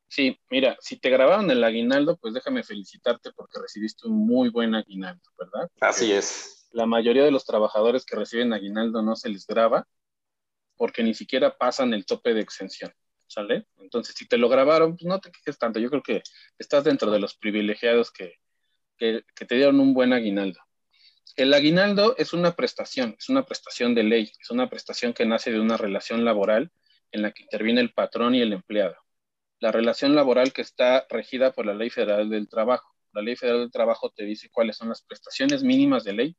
[0.09, 4.75] Sí, mira, si te grabaron el aguinaldo, pues déjame felicitarte porque recibiste un muy buen
[4.75, 5.71] aguinaldo, ¿verdad?
[5.81, 6.66] Así es.
[6.73, 9.87] La mayoría de los trabajadores que reciben aguinaldo no se les graba
[10.76, 12.92] porque ni siquiera pasan el tope de exención,
[13.26, 13.66] ¿sale?
[13.78, 15.78] Entonces, si te lo grabaron, pues no te quejes tanto.
[15.78, 16.22] Yo creo que
[16.58, 18.34] estás dentro de los privilegiados que,
[18.96, 20.60] que, que te dieron un buen aguinaldo.
[21.36, 25.52] El aguinaldo es una prestación, es una prestación de ley, es una prestación que nace
[25.52, 26.70] de una relación laboral
[27.12, 28.96] en la que interviene el patrón y el empleado
[29.60, 32.94] la relación laboral que está regida por la Ley Federal del Trabajo.
[33.12, 36.36] La Ley Federal del Trabajo te dice cuáles son las prestaciones mínimas de ley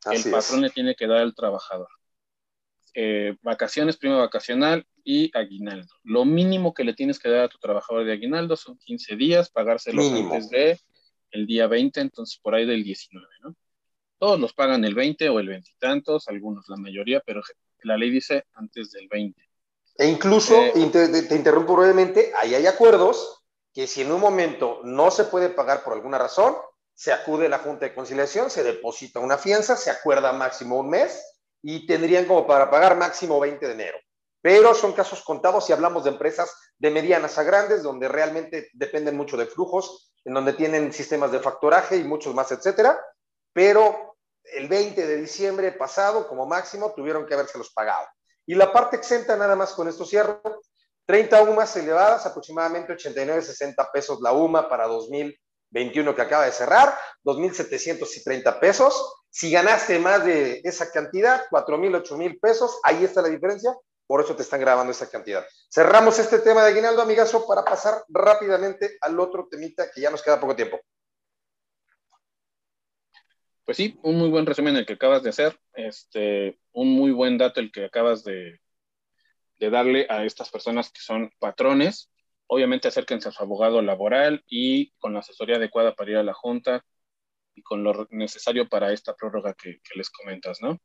[0.00, 1.88] que el patrón le tiene que dar al trabajador.
[3.00, 5.86] Eh, vacaciones, prima vacacional y aguinaldo.
[6.02, 9.50] Lo mínimo que le tienes que dar a tu trabajador de aguinaldo son 15 días,
[9.50, 10.80] pagárselos antes de
[11.30, 13.54] el día 20, entonces por ahí del 19, ¿no?
[14.18, 17.40] Todos los pagan el 20 o el 20 y tantos, algunos, la mayoría, pero
[17.84, 19.48] la ley dice antes del 20.
[19.98, 25.12] E incluso, eh, te, interrumpo brevemente, ahí hay acuerdos que si en un momento no
[25.12, 26.56] se puede pagar por alguna razón,
[26.94, 30.90] se acude a la Junta de Conciliación, se deposita una fianza, se acuerda máximo un
[30.90, 31.22] mes
[31.62, 33.98] y tendrían como para pagar máximo 20 de enero.
[34.40, 39.16] Pero son casos contados si hablamos de empresas de medianas a grandes, donde realmente dependen
[39.16, 42.98] mucho de flujos, en donde tienen sistemas de factoraje y muchos más, etcétera.
[43.52, 48.06] Pero el 20 de diciembre pasado, como máximo, tuvieron que habérselos pagado.
[48.46, 50.40] Y la parte exenta, nada más con esto cierro,
[51.06, 54.86] 30 UMAS elevadas, aproximadamente 89, 60 pesos la UMA para
[55.70, 59.14] 2021 que acaba de cerrar, 2.730 pesos.
[59.30, 63.74] Si ganaste más de esa cantidad, 4.000, 8.000 pesos, ahí está la diferencia,
[64.06, 65.46] por eso te están grabando esa cantidad.
[65.70, 70.22] Cerramos este tema de aguinaldo, amigazo, para pasar rápidamente al otro temita que ya nos
[70.22, 70.80] queda poco tiempo.
[73.64, 77.36] Pues sí, un muy buen resumen el que acabas de hacer, este, un muy buen
[77.36, 78.58] dato el que acabas de,
[79.58, 82.10] de darle a estas personas que son patrones.
[82.48, 86.34] Obviamente acérquense a su abogado laboral y con la asesoría adecuada para ir a la
[86.34, 86.84] junta
[87.54, 90.80] y con lo necesario para esta prórroga que, que les comentas, ¿no?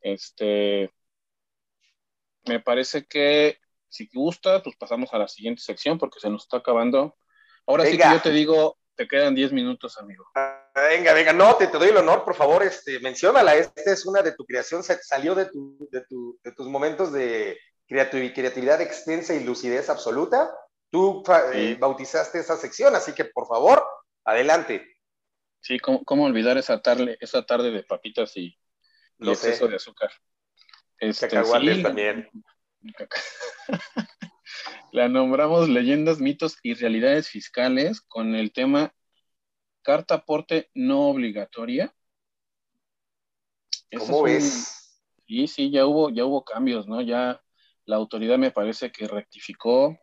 [0.00, 0.90] Este,
[2.46, 6.58] me parece que si gusta, pues pasamos a la siguiente sección porque se nos está
[6.58, 7.16] acabando.
[7.66, 8.04] Ahora Venga.
[8.04, 10.26] sí que yo te digo, te quedan 10 minutos, amigo.
[10.74, 13.54] Venga, venga, no, te, te, doy el honor, por favor, este, menciónala.
[13.54, 17.58] Esta es una de tu creación, salió de, tu, de, tu, de tus momentos de
[17.86, 20.50] creatividad extensa y lucidez absoluta.
[20.94, 23.84] Tú eh, bautizaste esa sección, así que por favor,
[24.24, 24.96] adelante.
[25.60, 28.56] Sí, ¿cómo, cómo olvidar esa tarde, esa tarde de papitas y,
[29.18, 30.12] y exceso de azúcar?
[30.98, 32.30] Este, sí, también.
[34.92, 38.94] La nombramos leyendas, mitos y realidades fiscales con el tema
[39.82, 41.92] carta aporte no obligatoria.
[43.98, 44.44] ¿Cómo es?
[44.44, 45.26] Un...
[45.26, 47.02] Sí, sí, ya hubo, ya hubo cambios, ¿no?
[47.02, 47.42] Ya
[47.84, 49.98] la autoridad me parece que rectificó,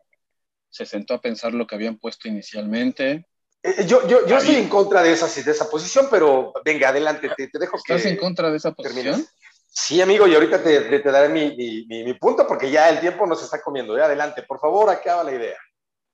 [0.72, 3.26] se sentó a pensar lo que habían puesto inicialmente.
[3.62, 7.30] Eh, yo yo, yo estoy en contra de esa, de esa posición, pero venga, adelante,
[7.36, 7.94] te, te dejo ¿Estás que...
[7.94, 9.04] ¿Estás en contra de esa posición?
[9.04, 9.34] Termines.
[9.74, 13.00] Sí, amigo, y ahorita te, te, te daré mi, mi, mi, punto porque ya el
[13.00, 13.96] tiempo nos está comiendo.
[13.96, 15.58] Ya adelante, por favor, acaba la idea.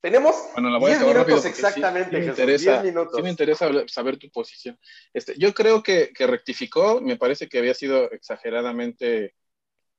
[0.00, 3.16] Tenemos bueno, 10 minutos exactamente, sí, sí me Jesús, interesa, 10 minutos.
[3.16, 4.78] Sí me interesa saber tu posición.
[5.12, 9.24] Este, yo creo que, que, rectificó, me parece que había sido exageradamente...
[9.24, 9.34] Eh,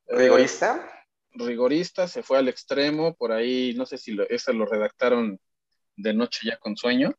[0.07, 0.98] ¿Rigorista?
[1.33, 5.39] Rigorista, se fue al extremo, por ahí, no sé si lo, ese lo redactaron
[5.95, 7.13] de noche ya con sueño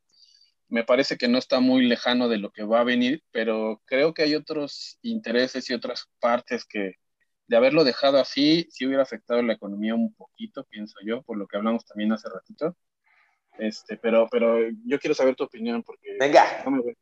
[0.70, 4.14] me parece que no está muy lejano de lo que va a venir, pero creo
[4.14, 6.94] que hay otros intereses y otras partes que
[7.48, 11.48] de haberlo dejado así, sí hubiera afectado la economía un poquito, pienso yo, por lo
[11.48, 12.76] que hablamos también hace ratito.
[13.58, 16.16] Este, pero, pero yo quiero saber tu opinión porque...
[16.20, 16.62] Venga.
[16.64, 16.96] No voy.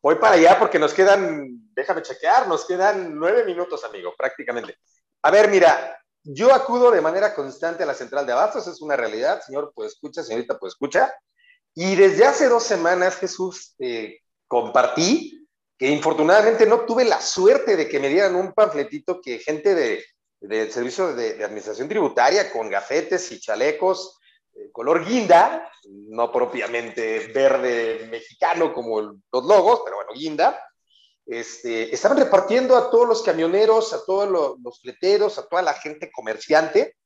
[0.00, 4.78] voy para allá porque nos quedan, déjame chequear, nos quedan nueve minutos, amigo, prácticamente.
[5.22, 8.96] A ver, mira, yo acudo de manera constante a la central de abastos, es una
[8.96, 11.14] realidad, señor, pues escucha, señorita, pues escucha.
[11.74, 15.46] Y desde hace dos semanas, Jesús, eh, compartí
[15.78, 20.02] que infortunadamente no tuve la suerte de que me dieran un panfletito que gente del
[20.40, 24.18] de servicio de, administración tributaria con gafetes y chalecos
[24.54, 25.70] eh, color guinda,
[26.08, 30.58] no propiamente verde mexicano como los logos, pero bueno, guinda,
[31.26, 35.74] este, estaban repartiendo a todos los camioneros, a todos los, los fleteros, a toda la
[35.74, 36.96] gente comerciante,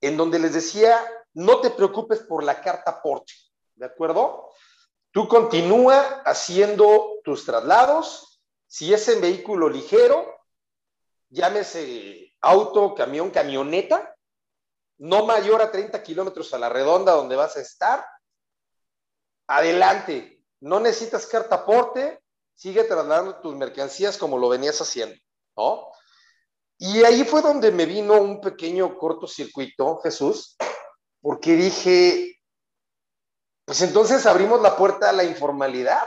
[0.00, 0.98] en donde les decía,
[1.34, 3.36] no te preocupes por la carta Porsche
[3.76, 4.50] ¿de acuerdo?
[5.10, 8.42] Tú continúa haciendo tus traslados.
[8.66, 10.26] Si es en vehículo ligero,
[11.28, 14.16] llámese auto, camión, camioneta,
[14.98, 18.04] no mayor a 30 kilómetros a la redonda donde vas a estar,
[19.46, 22.22] adelante, no necesitas carta aporte,
[22.56, 25.14] sigue trasladando tus mercancías como lo venías haciendo,
[25.56, 25.88] ¿no?
[26.78, 30.56] Y ahí fue donde me vino un pequeño cortocircuito, Jesús,
[31.20, 32.40] porque dije,
[33.64, 36.06] pues entonces abrimos la puerta a la informalidad,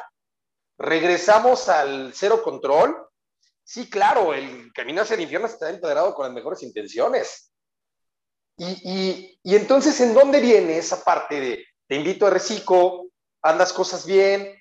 [0.78, 2.96] regresamos al cero control.
[3.64, 7.52] Sí, claro, el camino hacia el infierno está empedrado con las mejores intenciones.
[8.58, 13.06] Y, y, entonces, ¿en dónde viene esa parte de te invito a reciclo,
[13.42, 14.59] andas cosas bien,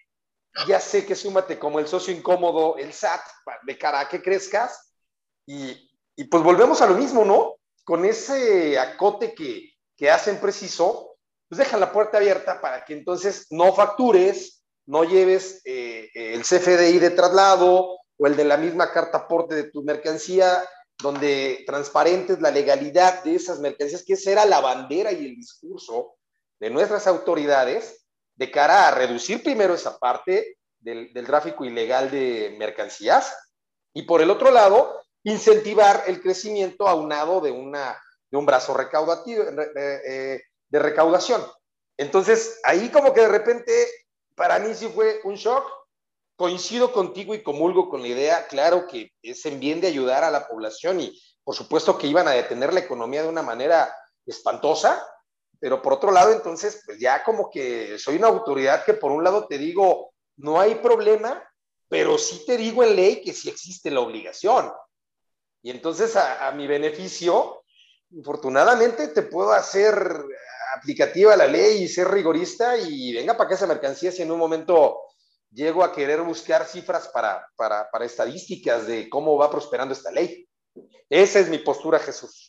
[0.67, 3.21] ya sé que súmate como el socio incómodo, el SAT,
[3.67, 4.93] de cara a que crezcas?
[5.47, 5.89] Y,
[6.31, 7.57] pues volvemos a lo mismo, ¿no?
[7.85, 11.17] Con ese acote que, que hacen preciso,
[11.49, 16.99] pues dejan la puerta abierta para que entonces no factures, no lleves eh, el CFDI
[16.99, 20.65] de traslado o el de la misma carta aporte de tu mercancía,
[21.01, 26.17] donde transparentes la legalidad de esas mercancías, que esa era la bandera y el discurso
[26.59, 27.98] de nuestras autoridades
[28.39, 33.37] de cara a reducir primero esa parte del, del tráfico ilegal de mercancías
[33.93, 39.43] y por el otro lado, incentivar el crecimiento aunado de, una, de un brazo recaudativo,
[39.77, 41.45] eh, de recaudación.
[41.97, 43.73] Entonces, ahí como que de repente,
[44.37, 45.65] para mí sí fue un shock.
[46.37, 50.31] Coincido contigo y comulgo con la idea, claro que es en bien de ayudar a
[50.31, 53.93] la población y por supuesto que iban a detener la economía de una manera
[54.25, 55.05] espantosa,
[55.61, 59.25] pero por otro lado, entonces, pues ya como que soy una autoridad que por un
[59.25, 61.43] lado te digo, no hay problema,
[61.89, 64.71] pero sí te digo en ley que sí existe la obligación.
[65.63, 67.65] Y entonces a, mi beneficio,
[68.21, 70.25] afortunadamente te puedo hacer
[70.77, 74.39] aplicativa la ley y ser rigorista y venga para que esa mercancía si en un
[74.39, 75.01] momento
[75.51, 80.47] llego a querer buscar cifras para, para, para estadísticas de cómo va prosperando esta ley.
[81.11, 82.48] Esa es mi postura, Jesús.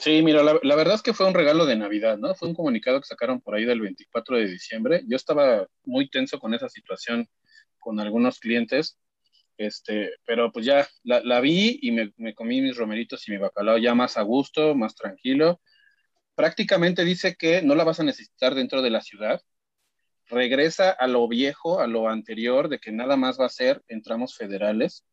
[0.00, 2.34] Sí, mira, la, verdad es que fue un regalo de Navidad, ¿no?
[2.34, 5.02] Fue un comunicado que sacaron por ahí del 24 de diciembre.
[5.06, 7.28] Yo estaba muy tenso con esa situación
[7.78, 8.98] con algunos clientes
[9.58, 13.94] este, pero pues ya la, vi y me, comí mis romeritos y mi bacalao ya
[13.94, 15.60] más a gusto, más tranquilo.
[16.34, 19.42] Prácticamente dice que no la vas a necesitar dentro de la ciudad.
[20.26, 24.02] Regresa a lo viejo, a lo anterior, de que nada más va a ser en
[24.02, 25.04] tramos federales.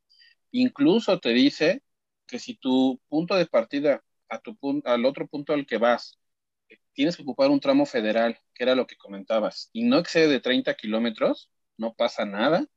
[0.52, 1.84] Incluso te dice
[2.26, 6.20] que si tu punto de partida a tu al otro punto al que vas,
[6.94, 10.40] tienes que ocupar un tramo federal, que era lo que comentabas, y no excede de
[10.40, 12.68] 30 kilómetros, no pasa nada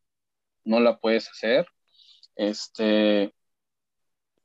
[0.65, 1.67] no la puedes hacer.
[2.37, 3.33] Este,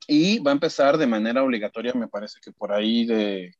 [0.06, 3.54] y va a empezar de manera obligatoria, me parece que por ahí de,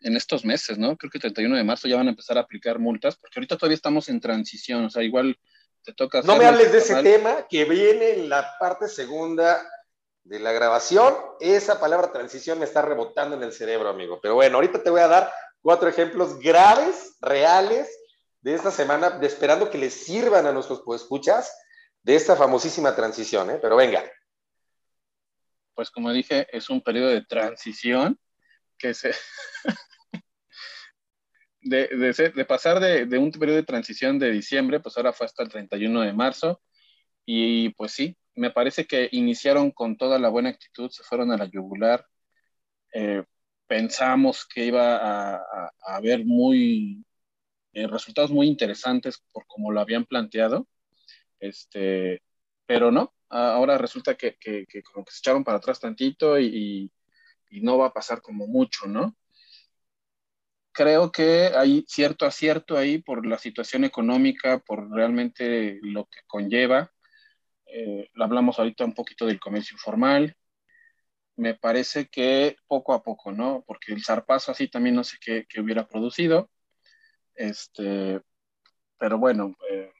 [0.00, 0.96] en estos meses, ¿no?
[0.96, 3.56] Creo que el 31 de marzo ya van a empezar a aplicar multas, porque ahorita
[3.56, 5.38] todavía estamos en transición, o sea, igual
[5.82, 6.22] te toca...
[6.22, 9.62] No me hables de ese tema que viene en la parte segunda
[10.24, 11.14] de la grabación.
[11.38, 14.18] Esa palabra transición me está rebotando en el cerebro, amigo.
[14.20, 17.88] Pero bueno, ahorita te voy a dar cuatro ejemplos graves, reales,
[18.40, 21.50] de esta semana, de esperando que les sirvan a nuestros escuchas
[22.02, 23.58] de esta famosísima transición, ¿eh?
[23.60, 24.04] Pero venga.
[25.74, 28.18] Pues como dije, es un periodo de transición
[28.76, 29.14] que se...
[31.62, 35.42] de, de, pasar de, de, un periodo de transición de diciembre, pues ahora fue hasta
[35.42, 36.60] el 31 de marzo.
[37.24, 41.36] Y pues sí, me parece que iniciaron con toda la buena actitud, se fueron a
[41.38, 42.06] la yugular.
[42.92, 43.24] Eh,
[43.66, 47.04] pensamos que iba a, haber muy
[47.72, 50.68] eh, resultados muy interesantes por como lo habían planteado
[51.44, 52.22] este,
[52.66, 56.90] pero no, ahora resulta que, que, como que se echaron para atrás tantito y,
[57.50, 59.16] y, no va a pasar como mucho, ¿no?
[60.72, 66.92] Creo que hay cierto acierto ahí por la situación económica, por realmente lo que conlleva.
[67.66, 70.36] Eh, hablamos ahorita un poquito del comercio informal.
[71.36, 73.64] Me parece que poco a poco, ¿no?
[73.66, 76.50] Porque el zarpazo así también no sé qué, qué hubiera producido.
[77.34, 78.20] Este,
[78.98, 79.92] pero bueno, eh,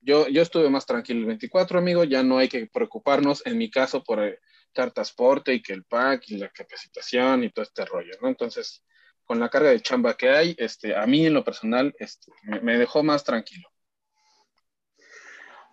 [0.00, 3.70] yo, yo estuve más tranquilo el 24, amigo, ya no hay que preocuparnos, en mi
[3.70, 4.38] caso, por el
[4.92, 8.28] transporte y que el pack y la capacitación y todo este rollo, ¿no?
[8.28, 8.84] Entonces,
[9.24, 12.30] con la carga de chamba que hay, este, a mí en lo personal este,
[12.62, 13.68] me, dejó más tranquilo.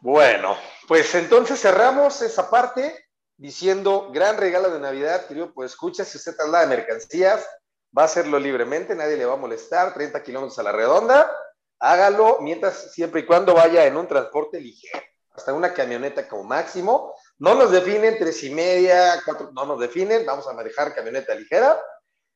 [0.01, 3.05] Bueno, pues entonces cerramos esa parte
[3.37, 7.47] diciendo gran regalo de Navidad, querido, pues escucha, si usted traslada mercancías,
[7.95, 11.31] va a hacerlo libremente, nadie le va a molestar, 30 kilómetros a la redonda,
[11.79, 17.15] hágalo mientras, siempre y cuando vaya en un transporte ligero, hasta una camioneta como máximo.
[17.37, 21.79] No nos definen tres y media, cuatro, no nos definen, vamos a manejar camioneta ligera.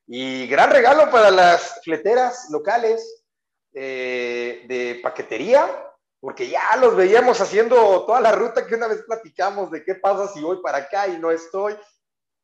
[0.07, 3.23] Y gran regalo para las fleteras locales
[3.73, 5.67] eh, de paquetería.
[6.19, 10.27] Porque ya los veíamos haciendo toda la ruta que una vez platicamos de qué pasa
[10.27, 11.77] si voy para acá y no estoy.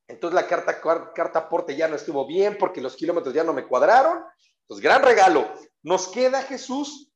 [0.08, 0.82] Entonces la carta,
[1.14, 4.24] carta aporte ya no estuvo bien porque los kilómetros ya no me cuadraron.
[4.62, 5.52] Entonces, gran regalo.
[5.84, 7.12] Nos queda, Jesús,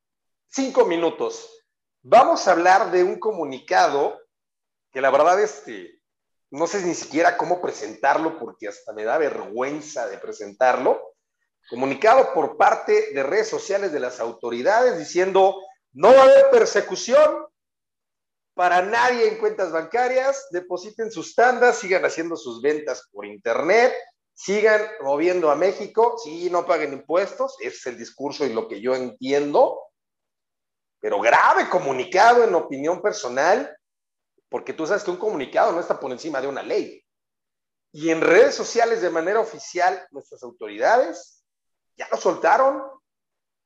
[0.48, 1.50] cinco minutos.
[2.02, 4.20] Vamos a hablar de un comunicado
[4.92, 6.02] que la verdad, este,
[6.52, 11.16] no sé ni siquiera cómo presentarlo porque hasta me da vergüenza de presentarlo.
[11.70, 15.58] Comunicado por parte de redes sociales de las autoridades diciendo
[15.96, 17.46] no va a haber persecución
[18.54, 23.94] para nadie en cuentas bancarias, depositen sus tandas, sigan haciendo sus ventas por internet,
[24.34, 28.80] sigan moviendo a México, sí, no paguen impuestos, ese es el discurso y lo que
[28.82, 29.82] yo entiendo,
[31.00, 33.76] pero grave comunicado en opinión personal,
[34.50, 37.04] porque tú sabes que un comunicado no está por encima de una ley.
[37.92, 41.44] Y en redes sociales de manera oficial, nuestras autoridades
[41.96, 42.84] ya lo soltaron.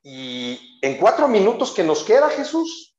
[0.02, 2.96] Y en cuatro minutos que nos queda, Jesús,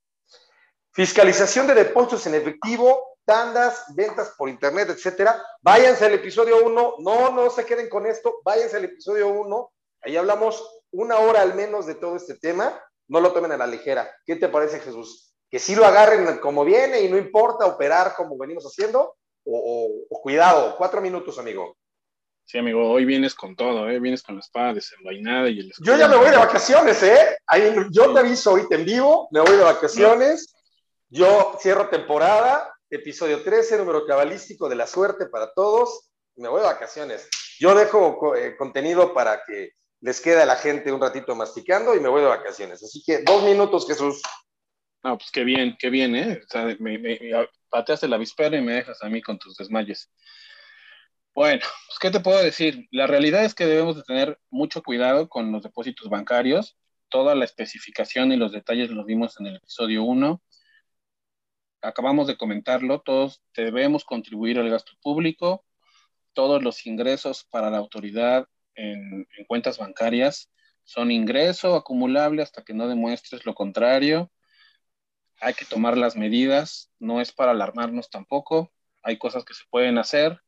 [0.93, 5.43] fiscalización de depósitos en efectivo, tandas, ventas por internet, etcétera.
[5.63, 10.17] Váyanse al episodio 1, no, no se queden con esto, váyanse al episodio 1, ahí
[10.17, 14.11] hablamos una hora al menos de todo este tema, no lo tomen a la ligera.
[14.27, 15.31] ¿Qué te parece, Jesús?
[15.51, 20.77] que sí lo agarren como viene y no importa operar como venimos haciendo, o, cuidado,
[20.79, 21.77] cuatro minutos, amigo.
[22.51, 24.01] Sí, amigo, hoy vienes con todo, ¿eh?
[24.01, 27.39] Vienes con la espada desenvainada y el Yo ya me voy de vacaciones, ¿eh?
[27.47, 30.53] Ahí, yo te aviso ahorita en vivo, me voy de vacaciones.
[31.09, 36.11] Yo cierro temporada, episodio 13, número cabalístico de la suerte para todos.
[36.35, 37.29] Me voy de vacaciones.
[37.61, 42.01] Yo dejo eh, contenido para que les quede a la gente un ratito masticando y
[42.01, 42.83] me voy de vacaciones.
[42.83, 44.21] Así que dos minutos, Jesús.
[45.05, 46.41] No, pues qué bien, qué bien, ¿eh?
[46.45, 50.11] O sea, me, me, pateaste la vispera y me dejas a mí con tus desmayes.
[51.35, 52.89] Bueno, pues qué te puedo decir.
[52.91, 56.77] La realidad es que debemos de tener mucho cuidado con los depósitos bancarios.
[57.09, 60.43] Toda la especificación y los detalles los vimos en el episodio 1.
[61.83, 65.65] Acabamos de comentarlo, todos debemos contribuir al gasto público.
[66.33, 70.51] Todos los ingresos para la autoridad en, en cuentas bancarias
[70.85, 74.31] son ingreso acumulable hasta que no demuestres lo contrario
[75.41, 79.99] hay que tomar las medidas, no es para alarmarnos tampoco, hay cosas que se pueden
[79.99, 80.41] hacer,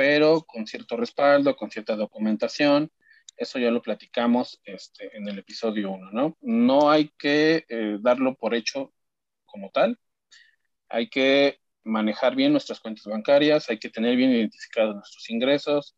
[0.00, 2.90] pero con cierto respaldo, con cierta documentación,
[3.36, 6.38] eso ya lo platicamos este, en el episodio 1, ¿no?
[6.40, 8.94] No hay que eh, darlo por hecho
[9.44, 9.98] como tal,
[10.88, 15.94] hay que manejar bien nuestras cuentas bancarias, hay que tener bien identificados nuestros ingresos,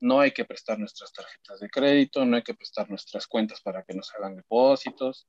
[0.00, 3.82] no hay que prestar nuestras tarjetas de crédito, no hay que prestar nuestras cuentas para
[3.82, 5.28] que nos hagan depósitos.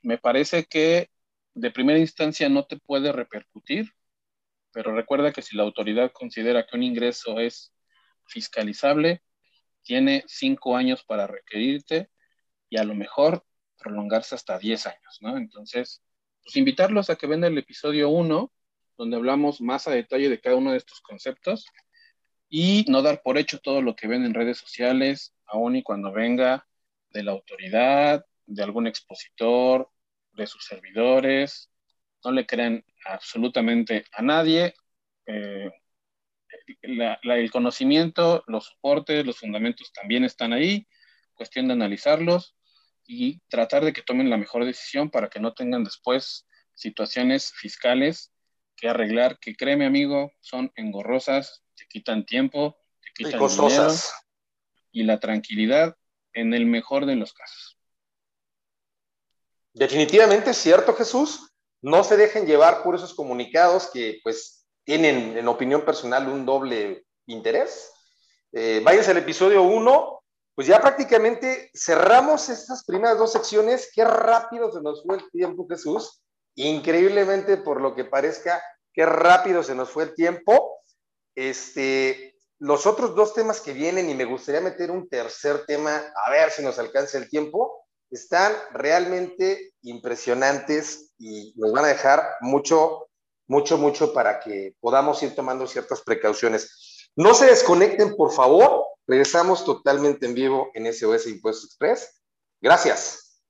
[0.00, 1.10] Me parece que
[1.54, 3.95] de primera instancia no te puede repercutir,
[4.76, 7.72] pero recuerda que si la autoridad considera que un ingreso es
[8.26, 9.22] fiscalizable,
[9.80, 12.10] tiene cinco años para requerirte
[12.68, 13.42] y a lo mejor
[13.78, 15.38] prolongarse hasta diez años, ¿no?
[15.38, 16.02] Entonces,
[16.42, 18.52] pues invitarlos a que vean el episodio 1,
[18.98, 21.64] donde hablamos más a detalle de cada uno de estos conceptos
[22.50, 26.12] y no dar por hecho todo lo que ven en redes sociales, aun y cuando
[26.12, 26.68] venga
[27.12, 29.90] de la autoridad, de algún expositor
[30.34, 31.70] de sus servidores,
[32.24, 34.74] no le crean absolutamente a nadie.
[35.26, 35.70] Eh,
[36.82, 40.86] el conocimiento, los soportes, los fundamentos también están ahí,
[41.34, 42.56] cuestión de analizarlos
[43.06, 48.32] y tratar de que tomen la mejor decisión para que no tengan después situaciones fiscales
[48.76, 53.88] que arreglar, que créeme amigo, son engorrosas, te quitan tiempo, te quitan dinero
[54.92, 55.96] y la tranquilidad
[56.32, 57.78] en el mejor de los casos.
[59.72, 61.52] Definitivamente es cierto, Jesús.
[61.82, 67.04] No se dejen llevar por esos comunicados que, pues, tienen, en opinión personal, un doble
[67.26, 67.92] interés.
[68.52, 70.22] Eh, váyanse al episodio 1.
[70.54, 73.90] Pues ya prácticamente cerramos estas primeras dos secciones.
[73.94, 76.22] Qué rápido se nos fue el tiempo, Jesús.
[76.54, 78.62] Increíblemente, por lo que parezca,
[78.94, 80.80] qué rápido se nos fue el tiempo.
[81.34, 86.30] Este, los otros dos temas que vienen, y me gustaría meter un tercer tema, a
[86.30, 93.08] ver si nos alcanza el tiempo están realmente impresionantes y nos van a dejar mucho,
[93.46, 97.10] mucho, mucho para que podamos ir tomando ciertas precauciones.
[97.16, 98.84] No se desconecten, por favor.
[99.06, 102.20] Regresamos totalmente en vivo en SOS Impuestos Express.
[102.60, 103.40] Gracias.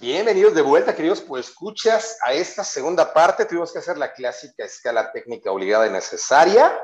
[0.00, 3.44] Bienvenidos de vuelta, queridos, pues escuchas a esta segunda parte.
[3.44, 6.80] Tuvimos que hacer la clásica escala técnica obligada y necesaria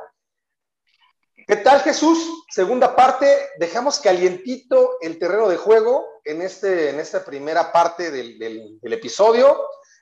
[1.47, 2.45] ¿Qué tal Jesús?
[2.49, 8.81] Segunda parte, dejamos calientito el terreno de juego en, este, en esta primera parte del,
[8.83, 9.61] episodio.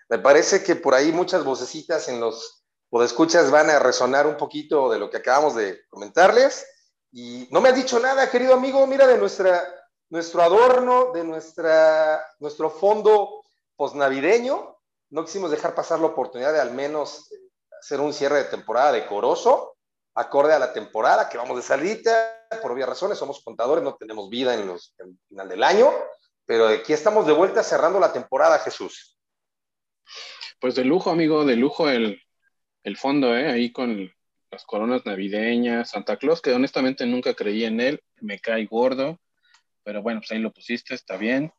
[0.09, 2.65] Me parece que por ahí muchas vocecitas en los
[3.03, 6.65] escuchas van a resonar un poquito de lo que acabamos de comentarles.
[7.11, 9.65] Y no me has dicho nada, querido amigo, mira de nuestra,
[10.11, 13.43] nuestro adorno, de nuestra, nuestro fondo
[13.75, 14.79] posnavideño.
[15.11, 17.37] No quisimos dejar pasar la oportunidad de al menos eh,
[17.81, 19.73] hacer un cierre de temporada decoroso,
[20.15, 22.47] acorde a la temporada que vamos de salida.
[22.61, 25.91] Por obvias razones, somos contadores, no tenemos vida en los en el final del año,
[26.45, 29.19] pero aquí estamos de vuelta cerrando la temporada, Jesús.
[30.61, 32.23] Pues de lujo, amigo, de lujo el,
[32.85, 33.51] el fondo, ¿eh?
[33.51, 34.13] ahí con
[34.51, 39.19] las coronas navideñas, Santa Claus, que honestamente nunca creí en él, me cae gordo,
[39.83, 41.53] pero bueno, pues ahí lo pusiste, está bien.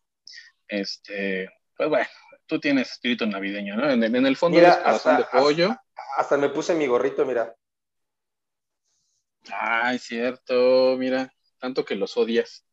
[0.68, 2.08] Este, pues bueno,
[2.45, 3.89] tú tienes espíritu navideño, ¿no?
[3.89, 5.76] En, el fondo mira, hasta, de pollo.
[6.18, 7.54] Hasta, me puse mi gorrito, mira.
[9.51, 12.65] Ay, cierto, mira, tanto que los odias.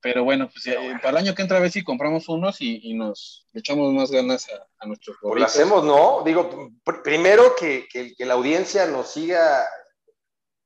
[0.00, 3.46] Pero bueno, pues para el año que entra a ver si compramos unos y, nos
[3.54, 6.22] echamos más ganas a, a nuestros Pues lo hacemos, ¿no?
[6.22, 6.70] Digo,
[7.02, 9.66] primero que, que, la audiencia nos siga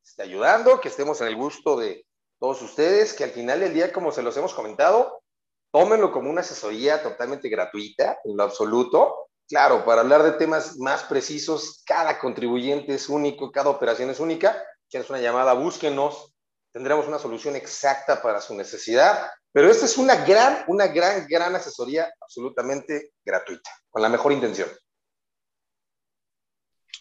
[0.04, 2.04] este, ayudando, que estemos en el gusto de
[2.40, 5.22] todos ustedes, que al final del día, como se los hemos comentado,
[5.70, 9.27] tómenlo como una asesoría totalmente gratuita, en lo absoluto.
[9.48, 14.62] Claro, para hablar de temas más precisos, cada contribuyente es único, cada operación es única.
[14.88, 16.34] Si es una llamada, búsquenos,
[16.70, 19.30] tendremos una solución exacta para su necesidad.
[19.50, 24.68] Pero esta es una gran, una gran, gran asesoría absolutamente gratuita, con la mejor intención.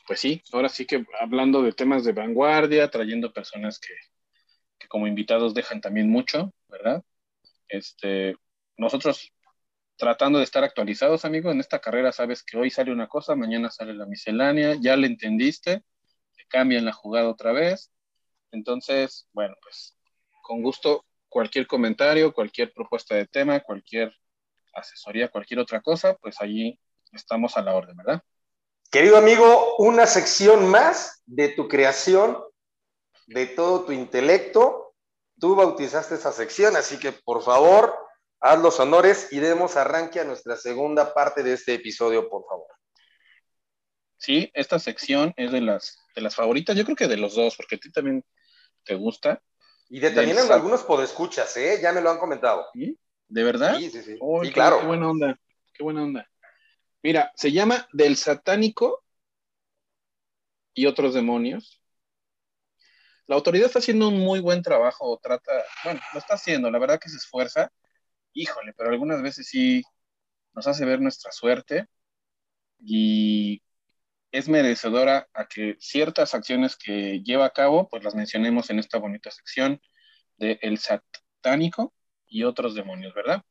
[0.07, 3.93] Pues sí, ahora sí que hablando de temas de vanguardia, trayendo personas que,
[4.79, 7.03] que como invitados dejan también mucho, ¿verdad?
[7.67, 8.37] Este,
[8.77, 9.33] nosotros
[9.97, 13.71] tratando de estar actualizados, amigo, en esta carrera sabes que hoy sale una cosa, mañana
[13.71, 15.83] sale la miscelánea, ya le entendiste,
[16.35, 17.91] te cambian la jugada otra vez,
[18.51, 19.97] entonces, bueno, pues
[20.41, 24.13] con gusto cualquier comentario, cualquier propuesta de tema, cualquier
[24.73, 26.79] asesoría, cualquier otra cosa, pues allí
[27.11, 28.21] estamos a la orden, ¿verdad?
[28.89, 32.37] Querido amigo, una sección más de tu creación,
[33.27, 34.95] de todo tu intelecto.
[35.39, 37.93] Tú bautizaste esa sección, así que por favor,
[38.39, 42.67] haz los honores y demos arranque a nuestra segunda parte de este episodio, por favor.
[44.17, 47.55] Sí, esta sección es de las, de las favoritas, yo creo que de los dos,
[47.55, 48.25] porque a ti también
[48.83, 49.41] te gusta.
[49.89, 51.79] Y de también en algunos podescuchas, ¿eh?
[51.81, 52.67] Ya me lo han comentado.
[52.73, 52.97] ¿Sí?
[53.27, 53.77] ¿De verdad?
[53.77, 54.19] Sí, sí, sí.
[54.51, 54.79] claro.
[54.79, 55.39] Qué buena onda,
[55.73, 56.29] qué buena onda.
[57.03, 59.03] Mira, se llama Del Satánico
[60.73, 61.81] y otros demonios.
[63.27, 65.51] La autoridad está haciendo un muy buen trabajo, trata,
[65.83, 67.71] bueno, lo está haciendo, la verdad que se esfuerza.
[68.39, 69.83] Híjole, pero algunas veces sí
[70.53, 71.88] nos hace ver nuestra suerte
[72.77, 73.63] y
[74.31, 78.99] es merecedora a que ciertas acciones que lleva a cabo, pues las mencionemos en esta
[78.99, 79.81] bonita sección
[80.38, 81.95] de El Satánico
[82.27, 83.41] y otros demonios, ¿verdad?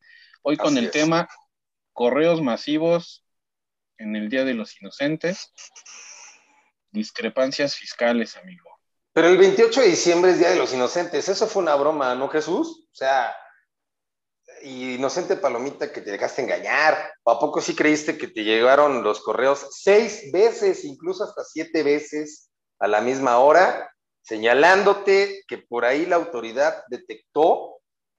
[0.43, 1.29] Hoy con el tema
[1.93, 3.27] correos masivos
[3.99, 5.53] en el Día de los Inocentes,
[6.93, 8.71] discrepancias fiscales, amigo.
[9.13, 12.29] Pero el 28 de diciembre es Día de los Inocentes, eso fue una broma, ¿no,
[12.29, 12.87] Jesús?
[12.89, 13.35] O sea,
[14.63, 17.13] inocente palomita que te dejaste engañar.
[17.23, 21.83] ¿O a poco sí creíste que te llegaron los correos seis veces, incluso hasta siete
[21.83, 23.91] veces a la misma hora,
[24.23, 27.77] señalándote que por ahí la autoridad detectó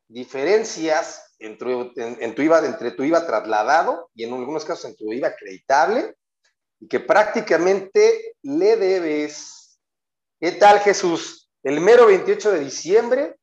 [0.08, 1.70] diferencias en tu,
[2.42, 6.16] IVA, entre tu IVA trasladado y en algunos casos en tu IVA acreditable
[6.80, 9.80] y que prácticamente le debes.
[10.40, 11.50] ¿Qué tal, Jesús?
[11.64, 13.36] El mero 28 de diciembre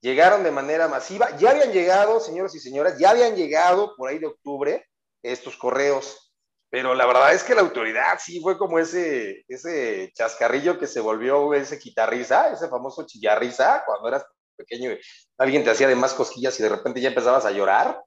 [0.00, 1.36] llegaron de manera masiva.
[1.38, 4.86] Ya habían llegado, señores y señoras, ya habían llegado por ahí de octubre
[5.22, 6.32] estos correos,
[6.70, 11.00] pero la verdad es que la autoridad sí fue como ese, ese chascarrillo que se
[11.00, 14.24] volvió ese quitarriza, ese famoso chillarriza, cuando eras
[14.56, 14.90] pequeño
[15.38, 18.02] alguien te hacía de más cosquillas y de repente ya empezabas a llorar.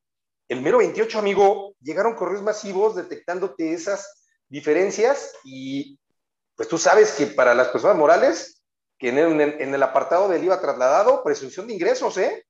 [0.48, 5.98] El mero 28, amigo, llegaron correos masivos detectándote esas diferencias y
[6.56, 8.61] pues tú sabes que para las personas morales
[9.02, 12.46] que en el, apartado del IVA trasladado, presunción de ingresos, ¿eh?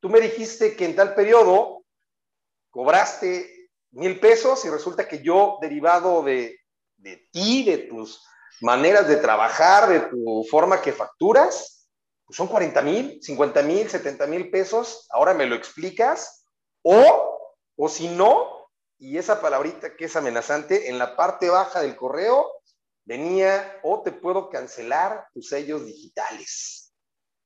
[0.00, 1.84] Tú me dijiste que en tal periodo
[2.70, 6.58] cobraste mil pesos y resulta que yo, derivado de,
[6.96, 8.24] de ti, de tus
[8.62, 11.86] maneras de trabajar, de tu forma que facturas,
[12.24, 16.46] pues son 40 mil, 50 mil, 70 mil pesos, ahora me lo explicas,
[16.80, 17.38] o,
[17.76, 22.50] o si no, y esa palabrita que es amenazante, en la parte baja del correo
[23.04, 26.92] venía o te puedo cancelar tus sellos digitales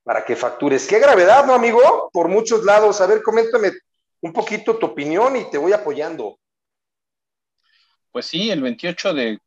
[0.02, 0.86] para que factures.
[0.86, 2.10] Qué gravedad, ¿no, amigo?
[2.12, 3.00] Por muchos lados.
[3.00, 3.72] A ver, coméntame
[4.20, 6.38] un poquito tu opinión y te voy apoyando.
[8.12, 9.38] Pues sí, el 28 de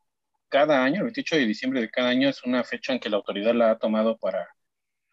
[0.50, 3.18] cada año, el 28 de diciembre de cada año es una fecha en que la
[3.18, 4.48] autoridad la ha tomado para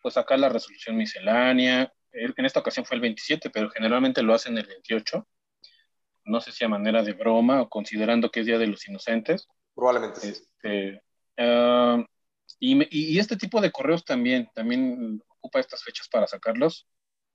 [0.02, 1.92] pues, sacar la resolución miscelánea.
[2.12, 5.26] En esta ocasión fue el 27, pero generalmente lo hacen el 28.
[6.24, 9.46] No sé si a manera de broma o considerando que es Día de los Inocentes.
[9.76, 10.28] Probablemente sí.
[10.28, 11.02] Este,
[11.38, 12.04] ah,
[12.58, 16.88] y, este tipo de correos también, también ocupa estas fechas para sacarlos.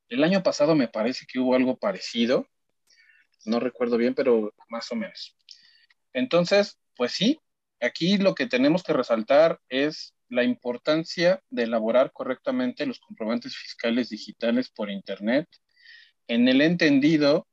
[0.09, 2.45] El año pasado me parece que hubo algo parecido.
[3.45, 5.35] no recuerdo bien, pero más o menos.
[6.13, 7.39] Entonces, pues sí,
[7.79, 14.09] aquí lo que tenemos que resaltar es la importancia de elaborar correctamente los comprobantes fiscales
[14.09, 15.47] digitales por Internet
[16.27, 17.47] en el entendido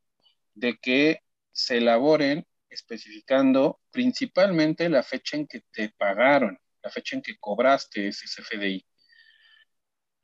[0.55, 1.21] de que
[1.53, 8.09] se elaboren especificando principalmente la fecha en que te pagaron, la fecha en que cobraste
[8.09, 8.87] ese CFDI.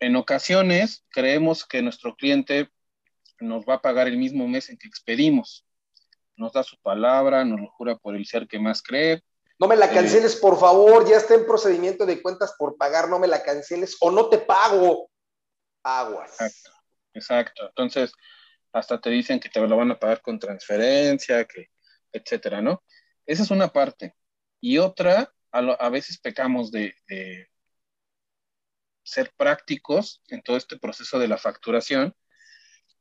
[0.00, 2.70] En ocasiones creemos que nuestro cliente
[3.40, 5.66] nos va a pagar el mismo mes en que expedimos.
[6.36, 9.22] Nos da su palabra, nos lo jura por el ser que más cree.
[9.58, 13.08] No me la eh, canceles, por favor, ya está en procedimiento de cuentas por pagar,
[13.08, 15.10] no me la canceles o no te pago.
[15.82, 16.32] Aguas.
[16.32, 16.70] Exacto,
[17.14, 17.66] exacto.
[17.68, 18.12] Entonces,
[18.72, 21.68] hasta te dicen que te lo van a pagar con transferencia, que
[22.14, 22.82] etcétera, ¿no?
[23.26, 24.14] Esa es una parte.
[24.60, 26.94] Y otra, a, veces pecamos de,
[29.02, 32.14] ser prácticos en todo este proceso de la facturación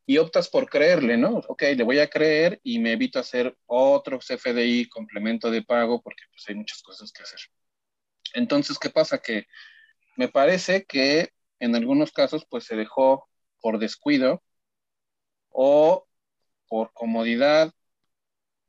[0.06, 1.38] y optas por creerle, ¿no?
[1.48, 6.24] Ok, le voy a creer y me evito hacer otro CFDI, complemento de pago, porque
[6.32, 7.40] pues hay muchas cosas que hacer.
[8.34, 9.20] Entonces, ¿qué pasa?
[9.20, 9.48] Que
[10.18, 13.30] me parece que en algunos casos pues se dejó
[13.62, 14.44] por descuido
[15.50, 16.06] o
[16.68, 17.72] por comodidad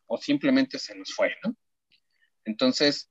[0.07, 1.55] o simplemente se nos fue, ¿no?
[2.45, 3.11] Entonces,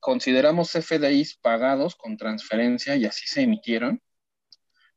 [0.00, 4.02] consideramos FDIs pagados con transferencia y así se emitieron,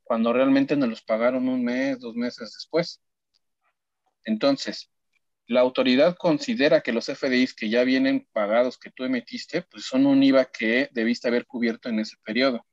[0.03, 3.01] cuando realmente nos los pagaron un mes, dos meses después.
[4.23, 4.91] Entonces,
[5.47, 10.05] la autoridad considera que los FDIs que ya vienen pagados que tú emitiste, pues son
[10.05, 12.65] un IVA que debiste haber cubierto en ese periodo,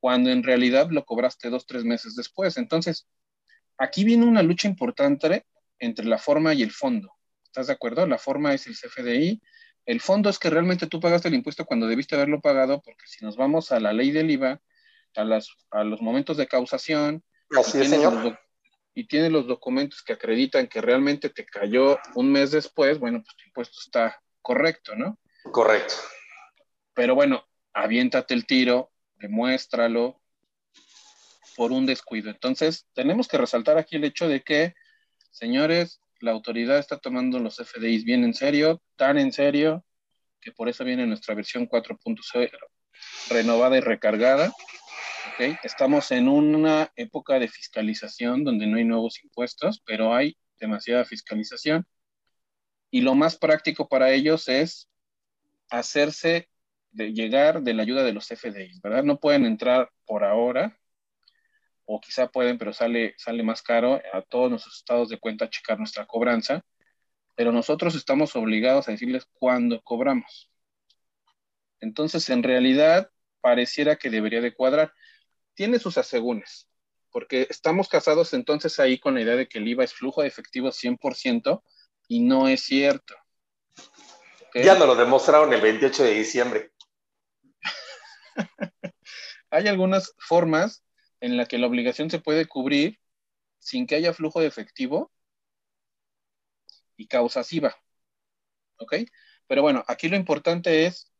[0.00, 2.56] cuando en realidad lo cobraste dos, tres meses después.
[2.56, 3.08] Entonces,
[3.76, 5.44] aquí viene una lucha importante
[5.78, 7.17] entre la forma y el fondo.
[7.58, 8.06] ¿Estás de acuerdo?
[8.06, 9.42] La forma es el CFDI.
[9.84, 13.24] El fondo es que realmente tú pagaste el impuesto cuando debiste haberlo pagado, porque si
[13.24, 14.60] nos vamos a la ley del IVA,
[15.16, 18.38] a, las, a los momentos de causación, Así es, señor.
[18.94, 23.36] y tiene los documentos que acreditan que realmente te cayó un mes después, bueno, pues
[23.36, 25.18] tu impuesto está correcto, ¿no?
[25.50, 25.94] Correcto.
[26.94, 30.20] Pero bueno, aviéntate el tiro, demuéstralo
[31.56, 32.30] por un descuido.
[32.30, 34.74] Entonces, tenemos que resaltar aquí el hecho de que,
[35.32, 39.84] señores, la autoridad está tomando los FDIs bien en serio, tan en serio,
[40.40, 42.50] que por eso viene nuestra versión 4.0
[43.30, 44.52] renovada y recargada.
[45.62, 51.86] Estamos en una época de fiscalización donde no hay nuevos impuestos, pero hay demasiada fiscalización.
[52.90, 54.88] Y lo más práctico para ellos es
[55.70, 56.48] hacerse
[56.92, 59.04] llegar de la ayuda de los FDIs, ¿verdad?
[59.04, 60.76] No pueden entrar por ahora
[61.90, 65.78] o quizá pueden, pero sale, sale más caro a todos nuestros estados de cuenta checar
[65.78, 66.62] nuestra cobranza,
[67.34, 70.50] pero nosotros estamos obligados a decirles cuándo cobramos.
[71.80, 73.10] Entonces, en realidad,
[73.40, 74.92] pareciera que debería de cuadrar.
[75.54, 76.68] Tiene sus asegúnes,
[77.10, 80.28] porque estamos casados entonces ahí con la idea de que el IVA es flujo de
[80.28, 81.62] efectivo 100%
[82.06, 83.14] y no es cierto.
[84.52, 86.70] Ya nos lo demostraron el 28 de diciembre.
[89.50, 90.84] Hay algunas formas
[91.20, 93.00] en la que la obligación se puede cubrir
[93.58, 95.12] sin que haya flujo de efectivo
[96.96, 97.74] y causas IVA.
[98.78, 98.94] ¿Ok?
[99.46, 101.12] Pero bueno, aquí lo importante es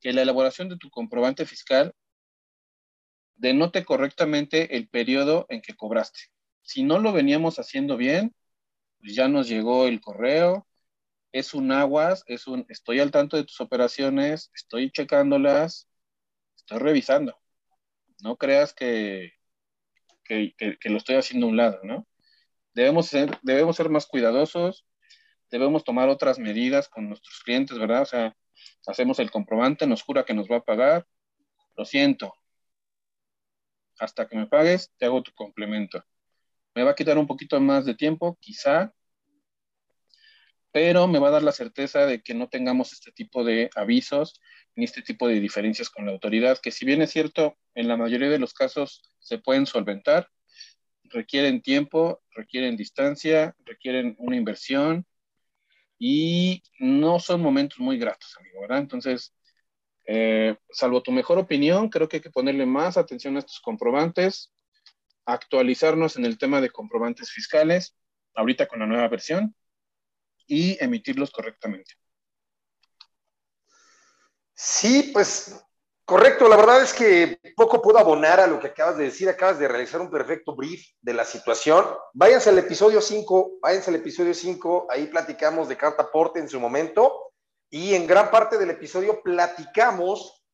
[0.00, 1.94] que la elaboración de tu comprobante fiscal
[3.36, 6.20] denote correctamente el periodo en que cobraste.
[6.62, 8.34] Si no lo veníamos haciendo bien,
[9.00, 10.66] pues ya nos llegó el correo,
[11.32, 15.88] es un aguas, es un estoy al tanto de tus operaciones, estoy checándolas,
[16.56, 17.36] estoy revisando.
[18.22, 19.32] No creas que
[20.24, 20.54] que,
[20.84, 22.06] lo estoy haciendo a un lado, ¿no?
[22.74, 24.86] Debemos ser, debemos ser más cuidadosos,
[25.50, 28.02] debemos tomar otras medidas con nuestros clientes, ¿verdad?
[28.02, 28.36] O sea,
[28.86, 31.06] hacemos el comprobante, nos jura que nos va a pagar,
[31.76, 32.34] lo siento,
[33.98, 36.04] hasta que me pagues, te hago tu complemento.
[36.74, 38.92] Me va a quitar un poquito más de tiempo, quizá,
[40.74, 44.40] pero me va a dar la certeza de que no tengamos este tipo de avisos
[44.74, 47.96] ni este tipo de diferencias con la autoridad, que si bien es cierto, en la
[47.96, 50.28] mayoría de los casos se pueden solventar,
[51.04, 55.06] requieren tiempo, requieren distancia, requieren una inversión
[55.96, 58.78] y no son momentos muy gratos, amigo, ¿verdad?
[58.78, 59.32] Entonces,
[60.06, 64.52] eh, salvo tu mejor opinión, creo que hay que ponerle más atención a estos comprobantes,
[65.24, 67.96] actualizarnos en el tema de comprobantes fiscales,
[68.34, 69.54] ahorita con la nueva versión,
[70.46, 71.94] y emitirlos correctamente.
[74.54, 75.60] Sí, pues
[76.04, 76.48] correcto.
[76.48, 79.28] La verdad es que poco puedo abonar a lo que acabas de decir.
[79.28, 81.84] Acabas de realizar un perfecto brief de la situación.
[82.12, 84.86] Váyanse al episodio 5, váyanse al episodio 5.
[84.90, 87.32] Ahí platicamos de carta aporte en su momento.
[87.70, 90.44] Y en gran parte del episodio platicamos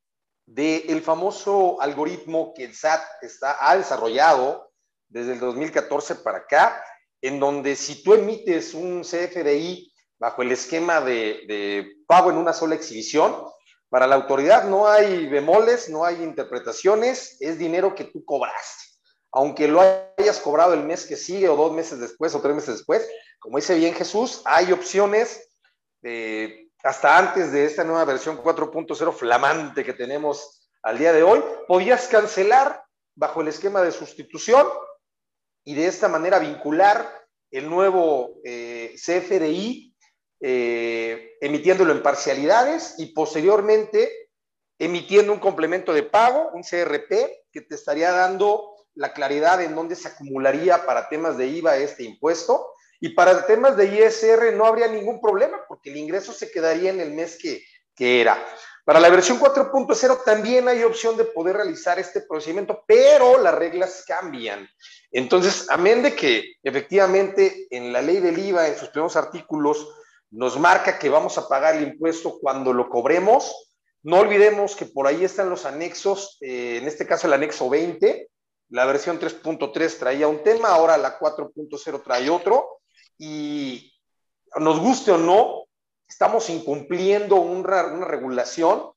[0.47, 4.73] del famoso algoritmo que el SAT está, ha desarrollado
[5.09, 6.83] desde el 2014 para acá
[7.23, 12.75] en donde si tú emites un CFDI bajo el esquema de, pago en una sola
[12.75, 13.45] exhibición,
[13.89, 18.85] para la autoridad no hay bemoles, no hay interpretaciones, es dinero que tú cobraste.
[19.33, 22.77] Aunque lo hayas cobrado el mes que sigue o dos meses después o tres meses
[22.77, 23.09] después,
[23.39, 25.49] como dice bien Jesús, hay opciones
[26.83, 32.09] hasta antes de esta nueva versión 4.0 flamante que tenemos al día de hoy, podías
[32.09, 32.83] cancelar
[33.15, 34.67] bajo el esquema de sustitución
[35.65, 39.95] y de esta manera vincular el nuevo eh, CFDI,
[40.41, 44.31] eh, emitiéndolo en parcialidades y posteriormente
[44.79, 47.11] emitiendo un complemento de pago, un CRP,
[47.53, 52.05] que te estaría dando la claridad en dónde se acumularía para temas de IVA este
[52.05, 56.91] impuesto y para temas de ISR no habría ningún problema porque el ingreso se quedaría
[56.91, 57.63] en el mes que,
[57.95, 58.43] que era.
[58.85, 64.05] Para la versión 4.0 también hay opción de poder realizar este procedimiento, pero las reglas
[64.07, 64.69] cambian.
[65.13, 69.89] Entonces, amén de que efectivamente en la ley del IVA, en sus primeros artículos,
[70.31, 73.71] nos marca que vamos a pagar el impuesto cuando lo cobremos,
[74.03, 78.29] no olvidemos que por ahí están los anexos, eh, en este caso el anexo 20,
[78.71, 82.81] la versión 3.3 traía un tema, ahora la 4.0 trae otro,
[83.19, 83.93] y
[84.57, 85.67] nos guste o no,
[86.11, 88.91] estamos incumpliendo una, regulación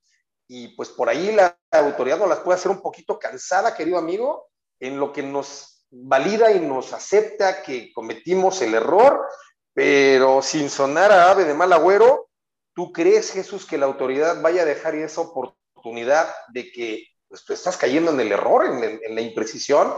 [0.48, 4.48] y pues por ahí la autoridad nos las puede hacer un poquito cansada, querido amigo,
[4.80, 9.26] en lo que nos valida y nos acepta que cometimos el error,
[9.72, 12.28] pero sin sonar a ave de mal agüero,
[12.74, 17.52] ¿tú crees, Jesús, que la autoridad vaya a dejar esa oportunidad de que pues, tú
[17.52, 19.94] estás cayendo en el error, en la imprecisión?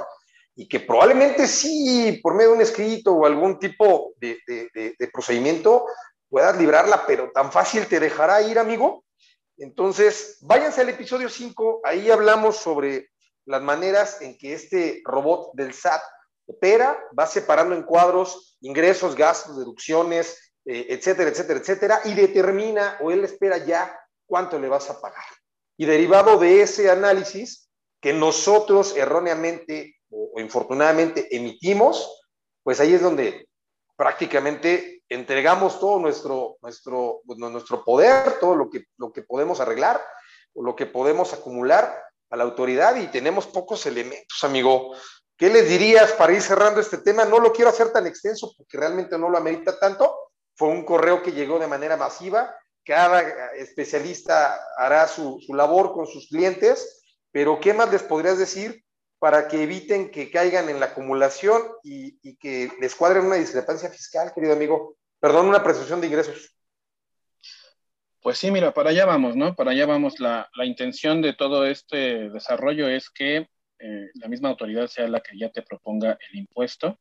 [0.59, 4.39] y que probablemente sí, por medio de un escrito o algún tipo de,
[5.13, 5.85] procedimiento,
[6.29, 9.05] puedas librarla, pero tan fácil te dejará ir, amigo.
[9.59, 13.11] Entonces, váyanse al episodio 5, ahí hablamos sobre
[13.47, 16.03] las maneras en que este robot del SAT
[16.47, 23.11] opera, va separando en cuadros ingresos, gastos, deducciones, eh, etcétera, etcétera, etcétera, y determina o
[23.11, 25.25] él espera ya cuánto le vas a pagar.
[25.77, 27.69] Y derivado de ese análisis,
[28.01, 32.25] que nosotros erróneamente o, infortunadamente emitimos,
[32.63, 33.49] pues ahí es donde
[33.97, 40.01] prácticamente entregamos todo nuestro, nuestro, nuestro poder, todo lo que, lo que podemos arreglar
[40.55, 44.95] o lo que podemos acumular a la autoridad y tenemos pocos elementos, amigo.
[45.37, 47.25] ¿Qué les dirías para ir cerrando este tema?
[47.25, 50.17] No lo quiero hacer tan extenso porque realmente no lo amerita tanto.
[50.55, 52.57] Fue un correo que llegó de manera masiva.
[52.85, 53.21] Cada
[53.55, 58.86] especialista hará su, su labor con sus clientes, pero ¿qué más les podrías decir?
[59.27, 64.31] Para que eviten que caigan en la acumulación y, que les cuadren una discrepancia fiscal,
[64.33, 64.99] querido amigo.
[65.19, 66.55] Perdón, una presunción de ingresos.
[68.21, 69.57] Pues sí, mira, para allá vamos, ¿no?
[69.57, 70.21] Para allá vamos.
[70.21, 73.49] La, intención de todo este desarrollo es que
[73.81, 76.97] eh, la misma autoridad sea la que ya te proponga el impuesto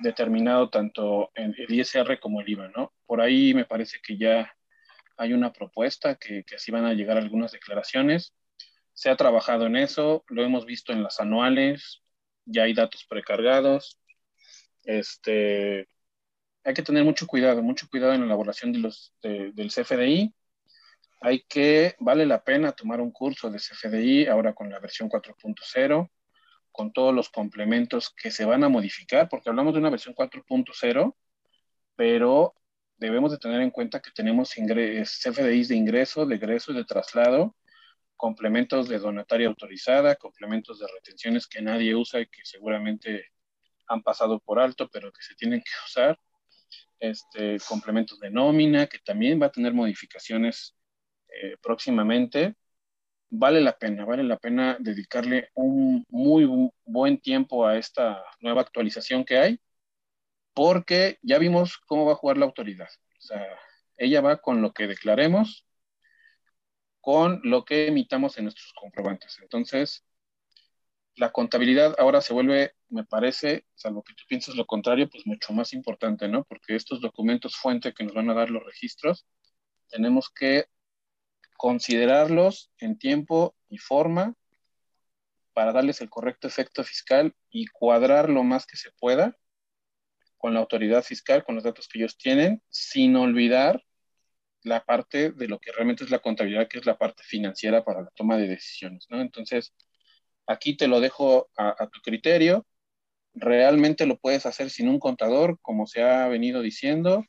[0.00, 2.92] determinado tanto en el ISR como el IVA, ¿no?
[3.06, 4.54] Por ahí me parece que ya
[5.16, 8.34] hay una propuesta que, que así van a llegar algunas declaraciones
[8.94, 12.02] se ha trabajado en eso, lo hemos visto en las anuales,
[12.44, 13.98] ya hay datos precargados.
[14.84, 15.88] Este,
[16.64, 20.34] hay que tener mucho cuidado, mucho cuidado en la elaboración de los, del CFDI.
[21.20, 26.10] Hay que, vale la pena tomar un curso de CFDI ahora con la versión 4.0,
[26.72, 31.14] con todos los complementos que se van a modificar, porque hablamos de una versión 4.0,
[31.94, 32.54] pero
[32.96, 37.54] debemos de tener en cuenta que tenemos CFDIs de ingreso, de egreso y de traslado,
[38.22, 43.32] complementos de donataria autorizada, complementos de retenciones que nadie usa y que seguramente
[43.88, 46.16] han pasado por alto, pero que se tienen que usar,
[47.00, 50.76] este, complementos de nómina, que también va a tener modificaciones
[51.30, 52.54] eh, próximamente.
[53.28, 56.48] Vale la pena, vale la pena dedicarle un muy
[56.84, 59.60] buen tiempo a esta nueva actualización que hay,
[60.54, 62.88] porque ya vimos cómo va a jugar la autoridad.
[63.18, 63.44] O sea,
[63.96, 65.66] ella va con lo que declaremos
[67.02, 69.38] con lo que emitamos en nuestros comprobantes.
[69.42, 70.04] Entonces,
[71.16, 75.52] la contabilidad ahora se vuelve, me parece, salvo que tú pienses lo contrario, pues mucho
[75.52, 76.44] más importante, ¿no?
[76.44, 79.26] Porque estos documentos fuente que nos van a dar los registros,
[79.88, 80.66] tenemos que
[81.56, 84.36] considerarlos en tiempo y forma
[85.52, 89.36] para darles el correcto efecto fiscal y cuadrar lo más que se pueda
[90.38, 93.82] con la autoridad fiscal, con los datos que ellos tienen, sin olvidar
[94.64, 98.02] la parte de lo que realmente es la contabilidad, que es la parte financiera para
[98.02, 99.20] la toma de decisiones, ¿no?
[99.20, 99.74] Entonces,
[100.46, 102.66] aquí te lo dejo a, tu criterio.
[103.34, 107.24] Realmente lo puedes hacer sin un contador, como se ha venido diciendo.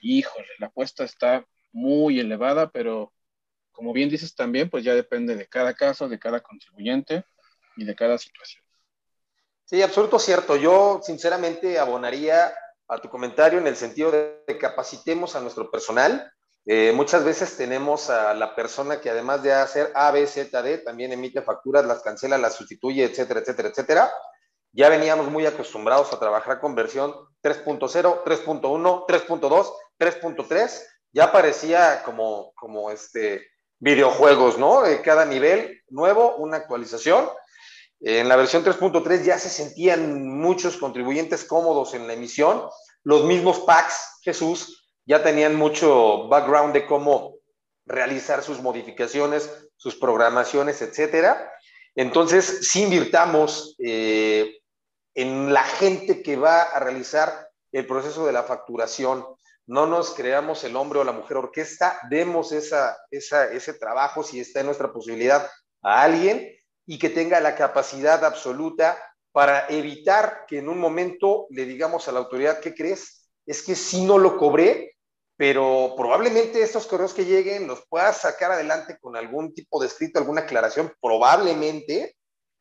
[0.00, 3.12] Híjole, la apuesta está muy elevada, pero
[3.72, 7.24] como bien dices también, pues ya depende de cada caso, de cada contribuyente
[7.76, 8.64] y de cada situación.
[9.64, 10.56] Sí, absoluto cierto.
[10.56, 12.52] Yo sinceramente abonaría
[12.88, 16.32] a tu comentario en el sentido de que capacitemos a nuestro personal.
[16.70, 20.76] Eh, muchas veces tenemos a la persona que además de hacer A, B, Z, D,
[20.76, 24.12] también emite facturas, las cancela, las sustituye, etcétera, etcétera, etcétera.
[24.72, 30.82] Ya veníamos muy acostumbrados a trabajar con versión 3.0, 3.1, 3.2, 3.3.
[31.12, 33.46] Ya parecía como, como este
[33.78, 34.82] videojuegos, ¿no?
[35.02, 37.30] cada nivel nuevo, una actualización.
[38.00, 42.68] En la versión 3.3 ya se sentían muchos contribuyentes cómodos en la emisión.
[43.04, 47.38] Los mismos packs, Jesús, ya tenían mucho background de cómo
[47.86, 51.50] realizar sus modificaciones, sus programaciones, etcétera.
[51.94, 54.58] Entonces, si invirtamos eh,
[55.14, 59.24] en la gente que va a realizar el proceso de la facturación,
[59.66, 64.60] no nos creamos el hombre o la mujer orquesta, demos esa, ese trabajo, si está
[64.60, 65.50] en nuestra posibilidad,
[65.82, 66.54] a alguien
[66.84, 68.98] y que tenga la capacidad absoluta
[69.32, 73.26] para evitar que en un momento le digamos a la autoridad, ¿qué crees?
[73.46, 74.97] Es que sí no lo cobré,
[75.38, 80.18] pero probablemente estos correos que lleguen los puedas sacar adelante con algún tipo de escrito,
[80.18, 82.16] alguna aclaración, probablemente.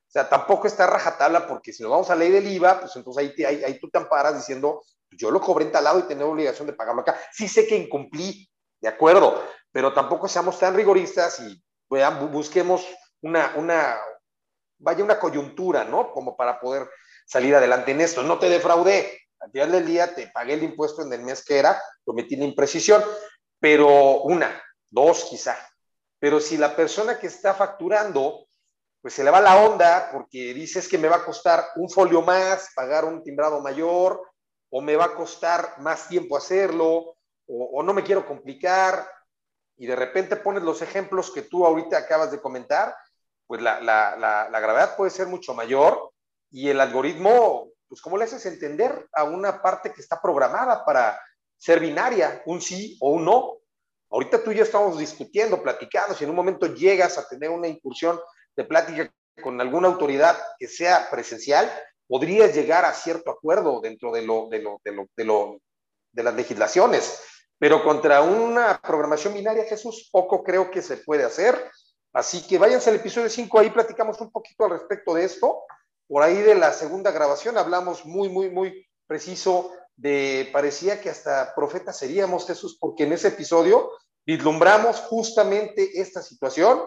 [0.08, 3.34] O sea, tampoco está rajatabla porque si nos vamos a ley del IVA, pues entonces
[3.36, 6.68] ahí, ahí, ahí tú te amparas diciendo, yo lo cobré en tal y tengo obligación
[6.68, 7.20] de pagarlo acá.
[7.32, 8.48] Sí sé que incumplí,
[8.80, 11.60] de acuerdo, pero tampoco seamos tan rigoristas y
[11.90, 12.86] vean, busquemos
[13.22, 13.98] una, una,
[14.78, 16.12] vaya una coyuntura, ¿no?
[16.12, 16.88] Como para poder
[17.26, 18.22] salir adelante en esto.
[18.22, 19.20] No te defraudé.
[19.40, 22.46] Al final del día te pagué el impuesto en el mes que era, cometí la
[22.46, 23.04] imprecisión,
[23.60, 25.58] pero una, dos quizá.
[26.20, 28.48] Pero si la persona que está facturando,
[29.02, 32.22] pues se le va la onda porque dices que me va a costar un folio
[32.22, 34.22] más, pagar un timbrado mayor,
[34.70, 37.16] o me va a costar más tiempo hacerlo,
[37.48, 39.10] o, no me quiero complicar,
[39.78, 42.94] y de repente pones los ejemplos que tú ahorita acabas de comentar,
[43.46, 43.80] pues la,
[44.52, 46.12] gravedad puede ser mucho mayor
[46.52, 51.20] y el algoritmo, pues ¿cómo le haces entender a una parte que está programada para
[51.58, 53.58] ser binaria, un sí o un no?
[54.10, 57.68] Ahorita tú y yo estamos discutiendo, platicando, si en un momento llegas a tener una
[57.68, 58.20] incursión
[58.56, 59.12] de plática
[59.42, 61.72] con alguna autoridad que sea presencial,
[62.08, 65.60] podrías llegar a cierto acuerdo dentro de, lo, de, lo, de, lo,
[66.12, 67.22] de, las legislaciones,
[67.60, 71.70] pero contra una programación binaria, Jesús, poco creo que se puede hacer.
[72.14, 75.64] Así que váyanse al episodio 5, ahí platicamos un poquito al respecto de esto.
[76.08, 81.54] Por ahí de la segunda grabación hablamos muy, muy, muy preciso de, parecía que hasta
[81.56, 83.92] profeta seríamos, Jesús, porque en ese episodio
[84.26, 86.82] vislumbramos justamente esta situación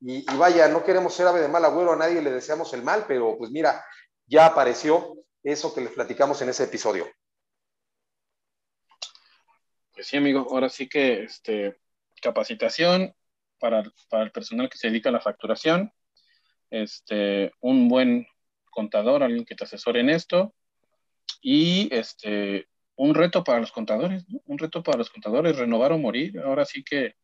[0.00, 3.04] y, vaya, no queremos ser ave de mal agüero, a nadie le deseamos el mal,
[3.06, 3.84] pero pues mira,
[4.26, 7.06] ya apareció eso que les platicamos en ese episodio.
[9.92, 11.78] Pues sí, amigo, ahora sí que este,
[12.20, 13.14] capacitación
[13.58, 15.92] para, el personal que se dedica a la facturación,
[16.70, 18.26] este, un buen
[18.74, 20.54] contador, alguien que te asesore en esto,
[21.40, 26.38] y este, un reto para los contadores, un reto para los contadores, renovar o morir.
[26.40, 27.14] Ahora sí que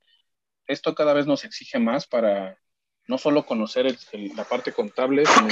[0.66, 2.58] esto cada vez nos exige más para
[3.06, 3.86] no solo conocer
[4.36, 5.48] la parte contable, sino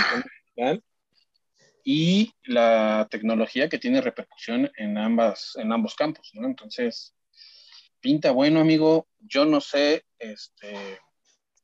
[1.85, 6.31] y la tecnología que tiene repercusión en, ambas, en ambos campos.
[6.35, 7.15] Entonces,
[8.01, 9.09] pinta bueno, amigo.
[9.21, 11.01] Yo no sé este,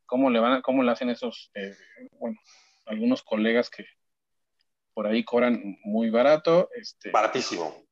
[0.07, 1.77] cómo, le van, cómo le hacen esos, eh,
[2.19, 2.39] bueno,
[2.87, 3.85] algunos colegas que
[4.95, 6.71] por ahí cobran muy barato.
[6.75, 7.85] Este, Baratísimo.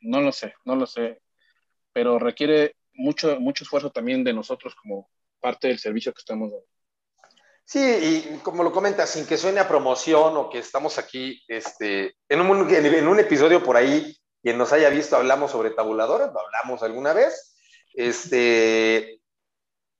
[0.00, 1.20] No lo sé, no lo sé,
[1.92, 6.66] pero requiere mucho, mucho esfuerzo también de nosotros como parte del servicio que estamos dando.
[7.66, 12.14] Sí, y como lo comentas, sin que suene a promoción o que estamos aquí este,
[12.28, 16.40] en, un, en un episodio por ahí, quien nos haya visto, hablamos sobre tabuladores, lo
[16.40, 17.56] hablamos alguna vez.
[17.94, 19.18] Este,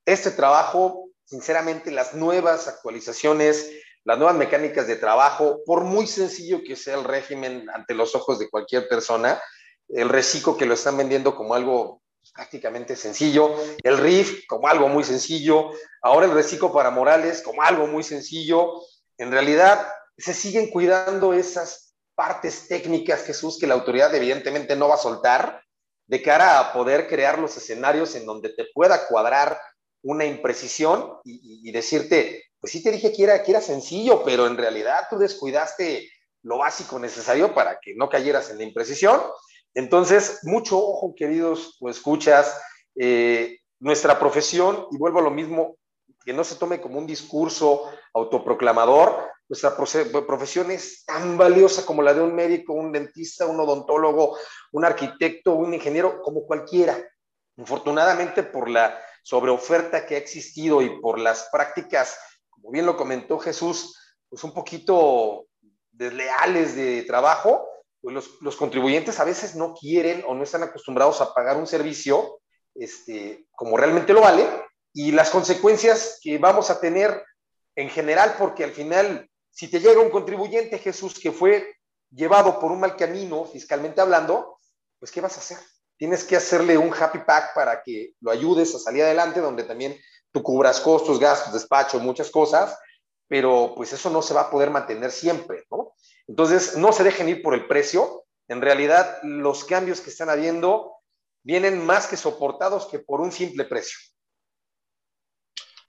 [0.04, 3.70] este trabajo, sinceramente, las nuevas actualizaciones,
[4.04, 8.38] las nuevas mecánicas de trabajo, por muy sencillo que sea el régimen ante los ojos
[8.38, 9.42] de cualquier persona,
[9.88, 12.02] el reciclo que lo están vendiendo como algo
[12.34, 15.70] prácticamente sencillo, el RIF como algo muy sencillo,
[16.02, 18.80] ahora el reciclo para Morales como algo muy sencillo.
[19.18, 19.86] En realidad,
[20.16, 25.62] se siguen cuidando esas partes técnicas, Jesús, que la autoridad evidentemente no va a soltar,
[26.06, 29.58] de cara a poder crear los escenarios en donde te pueda cuadrar
[30.02, 34.56] una imprecisión y, decirte, pues sí te dije que era, que era sencillo, pero en
[34.56, 36.10] realidad tú descuidaste
[36.42, 39.20] lo básico necesario para que no cayeras en la imprecisión
[39.74, 42.60] entonces, mucho ojo, queridos o escuchas,
[42.94, 45.76] eh, nuestra profesión, y vuelvo a lo mismo,
[46.24, 52.14] que no se tome como un discurso autoproclamador, nuestra profesión es tan valiosa como la
[52.14, 54.38] de un médico, un dentista, un odontólogo,
[54.72, 56.96] un arquitecto, un ingeniero, como cualquiera.
[57.58, 62.16] Afortunadamente, por la sobreoferta que ha existido y por las prácticas,
[62.64, 63.94] como bien lo comentó Jesús,
[64.26, 65.48] pues un poquito
[65.92, 67.68] desleales de trabajo,
[68.00, 71.66] pues los, los, contribuyentes a veces no quieren o no están acostumbrados a pagar un
[71.66, 72.40] servicio
[72.74, 74.48] este, como realmente lo vale
[74.94, 77.22] y las consecuencias que vamos a tener
[77.76, 81.76] en general, porque al final, si te llega un contribuyente, Jesús, que fue
[82.10, 84.58] llevado por un mal camino, fiscalmente hablando,
[84.98, 85.58] pues ¿qué vas a hacer?
[85.98, 89.94] Tienes que hacerle un happy pack para que lo ayudes a salir adelante, donde también
[90.34, 92.76] tú cubras costos, gastos, despacho, muchas cosas,
[93.28, 95.94] pero pues eso no se va a poder mantener siempre, ¿no?
[96.26, 98.24] Entonces, no se dejen ir por el precio.
[98.48, 100.96] En realidad, los cambios que están habiendo
[101.44, 103.96] vienen más que soportados que por un simple precio.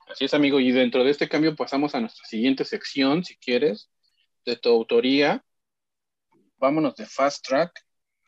[0.07, 0.59] Así es, amigo.
[0.59, 3.89] Y dentro de este cambio pasamos a nuestra siguiente sección, si quieres,
[4.45, 5.43] de tu autoría.
[6.57, 7.71] Vámonos de Fast Track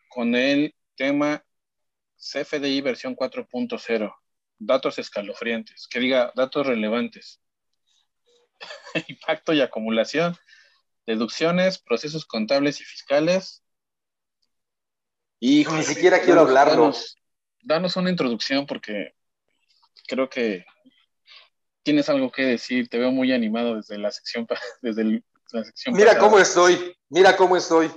[0.10, 1.46] con el tema
[2.18, 4.12] CFDI versión 4.0.
[4.60, 7.42] Datos escalofriantes, que diga datos relevantes.
[9.08, 10.36] Impacto y acumulación,
[11.06, 13.64] deducciones, procesos contables y fiscales.
[15.40, 16.94] Y ni siquiera quiero hablarlo.
[17.62, 19.14] Danos, una introducción porque
[20.08, 20.66] creo que
[21.84, 22.90] tienes algo que decir.
[22.90, 24.48] Te veo muy animado desde la sección,
[24.82, 27.92] desde la sección Mira cómo estoy, mira cómo estoy.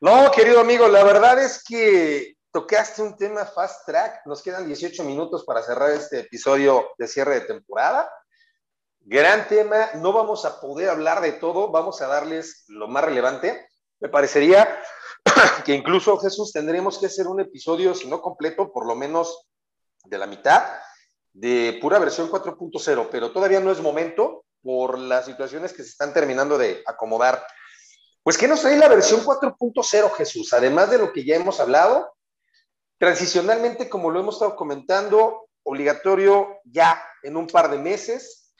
[0.00, 4.24] No, querido amigo, la verdad es que tocaste un tema fast track.
[4.24, 8.10] Nos quedan 18 minutos para cerrar este episodio de cierre de temporada.
[9.00, 13.68] Gran tema, no vamos a poder hablar de todo, vamos a darles lo más relevante.
[14.00, 14.80] Me parecería
[15.66, 19.48] que incluso Jesús tendremos que hacer un episodio, si no completo, por lo menos
[20.06, 20.64] de la mitad,
[21.34, 26.14] de pura versión 4.0, pero todavía no es momento por las situaciones que se están
[26.14, 27.46] terminando de acomodar.
[28.22, 30.54] Pues, ¿qué nos trae la versión 4.0, Jesús?
[30.54, 32.15] Además de lo que ya hemos hablado,
[32.98, 38.52] Transicionalmente, como lo hemos estado comentando, obligatorio ya en un par de meses.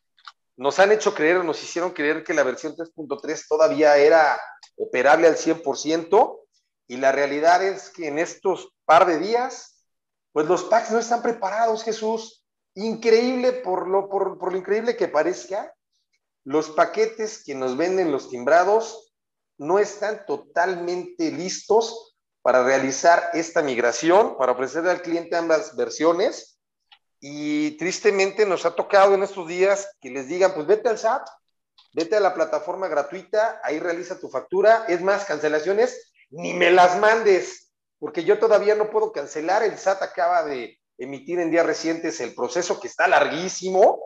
[0.57, 4.39] Nos han hecho creer, nos hicieron creer que la versión 3.3 todavía era
[4.77, 6.41] operable al 100%
[6.89, 9.85] y la realidad es que en estos par de días,
[10.33, 12.45] pues los packs no están preparados, Jesús.
[12.75, 15.73] Increíble por lo, por, por lo increíble que parezca,
[16.45, 19.15] los paquetes que nos venden los timbrados
[19.59, 22.06] no están totalmente listos
[22.47, 26.61] para realizar esta migración, para ofrecerle al cliente ambas versiones.
[27.19, 31.27] Y tristemente nos ha tocado en estos días que les digan, pues vete al SAT,
[31.93, 34.85] vete a la plataforma gratuita, ahí realiza tu factura.
[34.87, 39.65] Es más, cancelaciones, ni me las mandes, porque yo todavía no puedo cancelar.
[39.65, 44.01] El SAT acaba de emitir en días recientes el proceso que está larguísimo,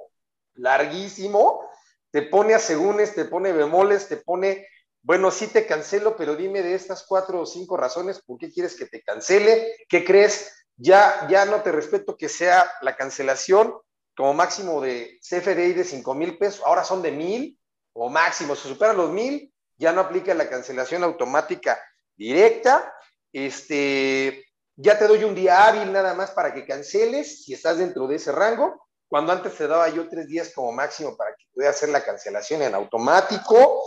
[0.54, 1.68] larguísimo.
[2.10, 4.66] Te pone asegúnes, te pone bemoles, te pone
[5.02, 8.76] bueno, sí te cancelo, pero dime de estas cuatro o cinco razones, ¿por qué quieres
[8.76, 9.74] que te cancele?
[9.88, 10.66] ¿Qué crees?
[10.76, 13.74] Ya, ya no te respeto que sea la cancelación
[14.16, 17.58] como máximo de CFDI de cinco mil pesos, ahora son de mil
[17.92, 21.80] o máximo, si superan los mil, ya no aplica la cancelación automática
[22.16, 22.94] directa.
[23.32, 24.44] Este,
[24.76, 28.16] ya te doy un día hábil nada más para que canceles si estás dentro de
[28.16, 31.88] ese rango, cuando antes te daba yo tres días como máximo para que puedas hacer
[31.88, 33.82] la cancelación en automático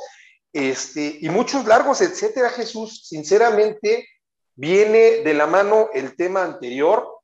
[0.53, 3.07] este, y muchos largos, etcétera, Jesús.
[3.07, 4.07] Sinceramente,
[4.55, 7.21] viene de la mano el tema anterior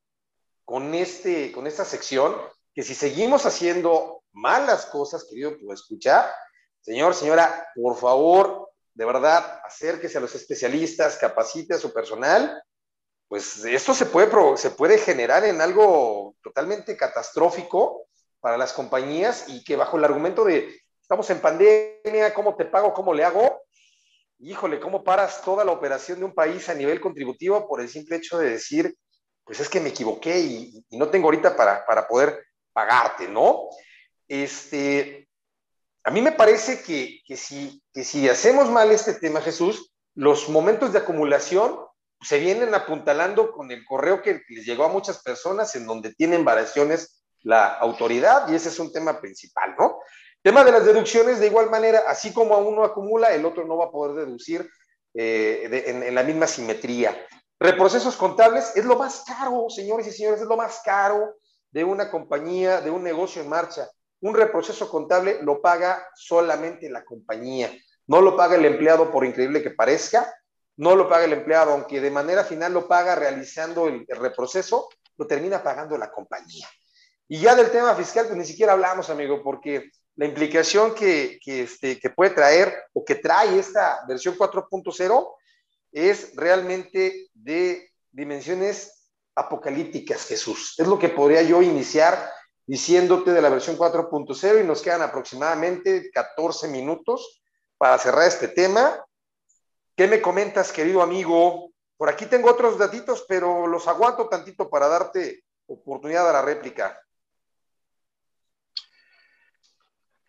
[0.65, 2.35] con, este, con esta sección,
[2.73, 6.31] que si seguimos haciendo malas cosas, querido, pues escuchar,
[6.81, 12.61] señor, señora, por favor, de verdad, acérquese a los especialistas, capacite a su personal,
[13.27, 18.07] pues esto se puede, se puede generar en algo totalmente catastrófico
[18.39, 22.93] para las compañías y que bajo el argumento de estamos en pandemia, ¿cómo te pago?
[22.93, 23.63] ¿Cómo le hago?
[24.37, 28.17] Híjole, ¿cómo paras toda la operación de un país a nivel contributivo por el simple
[28.17, 28.95] hecho de decir,
[29.43, 33.69] pues es que me equivoqué y, no tengo ahorita para, para, poder pagarte, ¿no?
[34.27, 35.27] Este,
[36.03, 40.47] a mí me parece que, que, si, que si hacemos mal este tema, Jesús, los
[40.47, 41.79] momentos de acumulación
[42.21, 46.45] se vienen apuntalando con el correo que les llegó a muchas personas en donde tienen
[46.45, 49.97] variaciones la autoridad y ese es un tema principal, ¿no?
[50.41, 53.75] Tema de las deducciones, de igual manera, así como a uno acumula, el otro no
[53.75, 54.69] va a poder deducir
[55.13, 57.13] eh, en, la misma simetría.
[57.59, 61.35] Reprocesos contables es lo más caro, señores y señores, es lo más caro
[61.71, 63.89] de una compañía, de un negocio en marcha.
[64.21, 67.69] Un reproceso contable lo paga solamente la compañía,
[68.07, 70.33] no lo paga el empleado por increíble que parezca,
[70.77, 74.87] no lo paga el empleado, aunque de manera final lo paga realizando el, el reproceso,
[75.17, 76.67] lo termina pagando la compañía.
[77.27, 81.97] Y ya del tema fiscal, pues ni siquiera hablamos, amigo, porque la implicación que, este,
[81.97, 85.33] que puede traer o que trae esta versión 4.0
[85.93, 90.75] es realmente de dimensiones apocalípticas, Jesús.
[90.77, 92.31] Es lo que podría yo iniciar
[92.67, 97.41] diciéndote de la versión 4.0 y nos quedan aproximadamente 14 minutos
[97.77, 99.01] para cerrar este tema
[99.95, 101.71] ¿Qué me comentas, querido amigo?
[101.97, 106.97] Por aquí tengo otros datitos, pero los aguanto tantito para darte oportunidad a la réplica.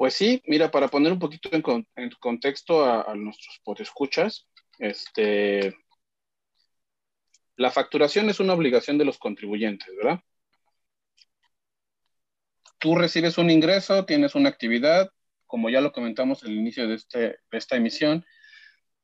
[0.01, 1.61] Pues sí, mira, para poner un poquito en,
[2.21, 4.49] contexto a, a, nuestros podescuchas,
[4.79, 5.77] este,
[7.57, 10.21] la facturación es una obligación de los contribuyentes, ¿verdad?
[12.79, 15.11] Tú recibes un ingreso, tienes una actividad,
[15.47, 18.25] como ya lo comentamos al inicio de, este, de esta emisión,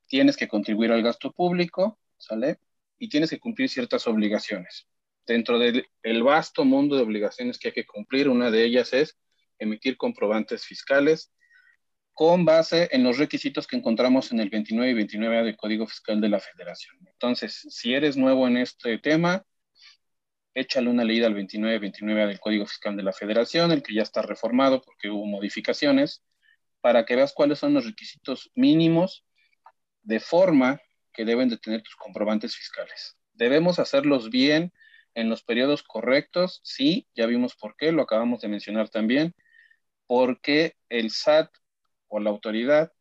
[0.06, 2.58] tienes que contribuir al gasto público, ¿sale?
[2.96, 4.88] Y tienes que cumplir ciertas obligaciones.
[5.26, 9.18] Dentro del vasto mundo de obligaciones que hay que cumplir, una de ellas es
[9.58, 11.32] emitir comprobantes fiscales
[12.12, 16.20] con base en los requisitos que encontramos en el 29 y 29 del Código Fiscal
[16.20, 16.96] de la Federación.
[17.06, 19.44] Entonces, si eres nuevo en este tema,
[20.54, 23.92] échale una leída al 29 y 29 del Código Fiscal de la Federación, el que
[23.92, 26.24] ya está reformado porque hubo modificaciones,
[26.80, 29.26] para que veas cuáles son los requisitos mínimos
[30.02, 30.80] de forma
[31.12, 33.18] que deben de tener tus comprobantes fiscales.
[33.34, 34.72] Debemos hacerlos bien
[35.14, 39.34] en los periodos correctos, sí, ya vimos por qué, lo acabamos de mencionar también,
[40.06, 41.50] porque el SAT
[42.08, 42.92] o la autoridad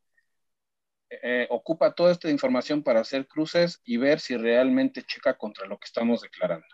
[1.09, 5.77] eh, ocupa toda esta información para hacer cruces y ver si realmente checa contra lo
[5.77, 6.67] que estamos declarando.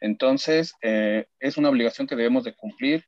[0.00, 3.04] Entonces, eh, es una obligación que debemos de cumplir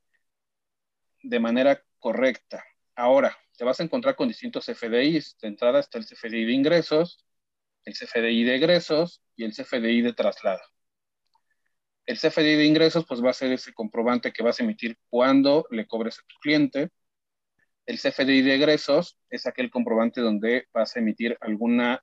[1.23, 2.65] de manera correcta.
[2.95, 5.37] Ahora, te vas a encontrar con distintos CFDIs.
[5.41, 7.25] De entrada está el CFDI de ingresos,
[7.85, 10.63] el CFDI de egresos y el CFDI de traslado.
[12.07, 15.67] El CFDI de ingresos, pues va a ser ese comprobante que vas a emitir cuando
[15.71, 16.91] le cobres a tu cliente.
[17.87, 22.03] El CFDI de egresos es aquel comprobante donde vas a emitir alguna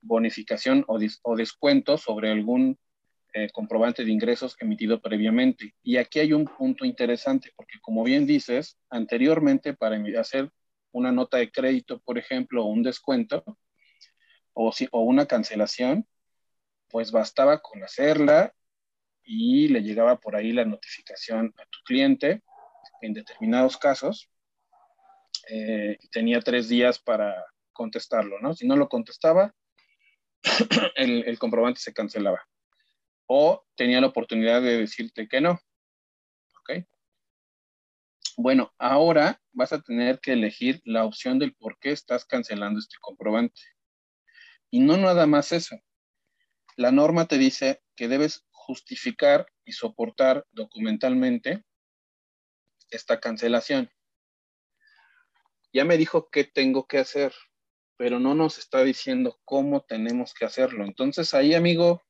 [0.00, 0.98] bonificación o,
[1.36, 2.78] descuento sobre algún
[3.34, 5.74] eh, comprobante de ingresos emitido previamente.
[5.82, 10.50] Y aquí hay un punto interesante, porque como bien dices, anteriormente para hacer
[10.92, 13.44] una nota de crédito, por ejemplo, o un descuento,
[14.54, 16.06] o, o una cancelación,
[16.88, 18.54] pues bastaba con hacerla
[19.24, 22.42] y le llegaba por ahí la notificación a tu cliente
[23.00, 24.28] en determinados casos.
[25.48, 28.54] Eh, tenía tres días para contestarlo, ¿no?
[28.54, 29.54] Si no lo contestaba,
[30.96, 32.40] el, comprobante se cancelaba.
[33.26, 35.58] O tenía la oportunidad de decirte que no.
[36.60, 36.84] ¿Ok?
[38.36, 42.96] Bueno, ahora vas a tener que elegir la opción del por qué estás cancelando este
[43.00, 43.60] comprobante.
[44.70, 45.76] Y no nada más eso.
[46.76, 51.64] La norma te dice que debes justificar y soportar documentalmente
[52.90, 53.90] esta cancelación.
[55.72, 57.32] Ya me dijo qué tengo que hacer,
[57.96, 60.84] pero no nos está diciendo cómo tenemos que hacerlo.
[60.84, 62.02] Entonces ahí, amigo,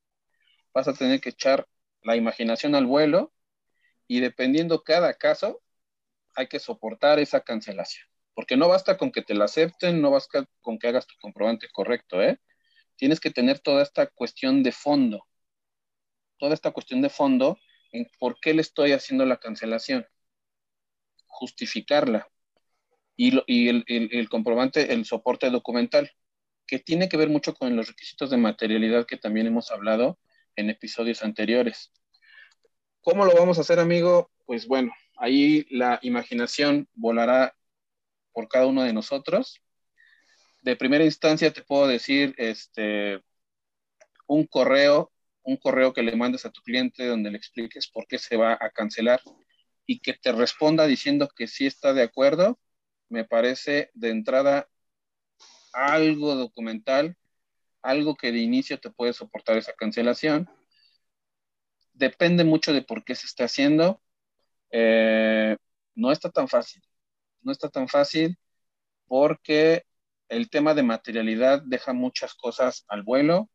[0.74, 1.68] vas a tener que echar
[2.02, 3.32] la imaginación al vuelo
[4.06, 5.62] y dependiendo cada caso,
[6.34, 8.06] hay que soportar esa cancelación.
[8.34, 11.68] Porque no basta con que te la acepten, no basta con que hagas tu comprobante
[11.72, 12.40] correcto, ¿eh?
[12.96, 15.26] Tienes que tener toda esta cuestión de fondo
[16.42, 17.56] toda esta cuestión de fondo
[17.92, 20.04] en por qué le estoy haciendo la cancelación,
[21.28, 22.28] justificarla
[23.14, 26.10] y, el, comprobante, el soporte documental,
[26.66, 30.18] que tiene que ver mucho con los requisitos de materialidad que también hemos hablado
[30.56, 31.92] en episodios anteriores.
[33.02, 34.32] ¿Cómo lo vamos a hacer, amigo?
[34.44, 37.54] Pues bueno, ahí la imaginación volará
[38.32, 39.62] por cada uno de nosotros.
[40.60, 43.22] De primera instancia te puedo decir este,
[44.26, 45.11] un correo
[45.44, 48.52] un correo que le mandes a tu cliente donde le expliques por qué se va
[48.60, 49.20] a cancelar
[49.86, 52.58] y que te responda diciendo que sí está de acuerdo,
[53.08, 54.68] me parece de entrada
[55.72, 57.16] algo documental,
[57.82, 60.48] algo que de inicio te puede soportar esa cancelación.
[61.92, 64.00] Depende mucho de por qué se está haciendo.
[64.70, 65.56] Eh,
[65.94, 66.82] no está tan fácil.
[67.42, 68.38] No está tan fácil
[69.06, 69.84] porque
[70.28, 73.50] el tema de materialidad deja muchas cosas al vuelo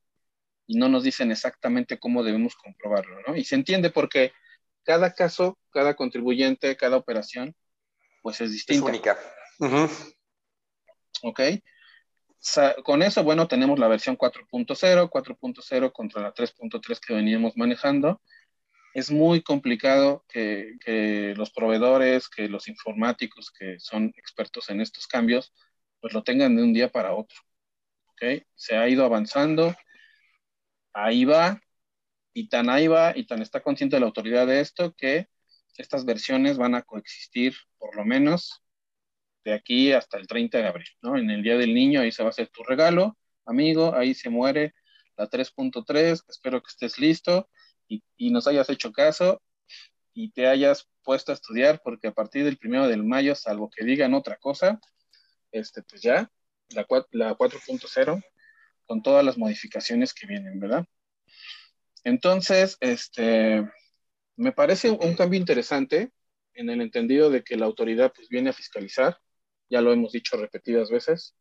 [0.68, 3.36] y no nos dicen exactamente cómo debemos comprobarlo, ¿no?
[3.36, 4.34] Y se entiende porque
[4.84, 7.56] cada caso, cada contribuyente, cada operación,
[8.22, 8.86] pues es distinta.
[8.86, 9.18] Es única.
[11.24, 11.42] Ok.
[12.84, 18.22] con eso, bueno, tenemos la versión 4.0, 4.0 contra la 3.3 que veníamos manejando.
[18.94, 25.08] Es muy complicado que, que, los proveedores, que los informáticos que son expertos en estos
[25.08, 25.54] cambios,
[26.02, 27.38] pues lo tengan de un día para otro.
[28.12, 28.44] ¿ok?
[28.56, 29.76] Se ha ido avanzando,
[30.98, 31.62] ahí va,
[32.34, 35.28] y tan ahí va, y tan está consciente la autoridad de esto, que
[35.78, 38.64] estas versiones van a coexistir por lo menos
[39.44, 41.18] de aquí hasta el 30 de abril, ¿no?
[41.18, 44.30] En el Día del Niño, ahí se va a hacer tu regalo, amigo, ahí se
[44.30, 44.74] muere
[45.16, 47.50] la 3.3, espero que estés listo
[47.88, 49.42] y, y, nos hayas hecho caso
[50.14, 53.86] y te hayas puesto a estudiar, porque a partir del primero de mayo, salvo que
[53.86, 54.80] digan otra cosa,
[55.52, 56.30] este, pues ya,
[56.70, 58.24] la, la 4.0,
[58.88, 60.86] con todas las modificaciones que vienen, ¿verdad?
[62.04, 63.70] Entonces, este,
[64.38, 66.12] me parece un cambio interesante
[66.54, 69.20] en el entendido de que la autoridad pues, viene a fiscalizar,
[69.70, 71.36] ya lo hemos dicho repetidas veces,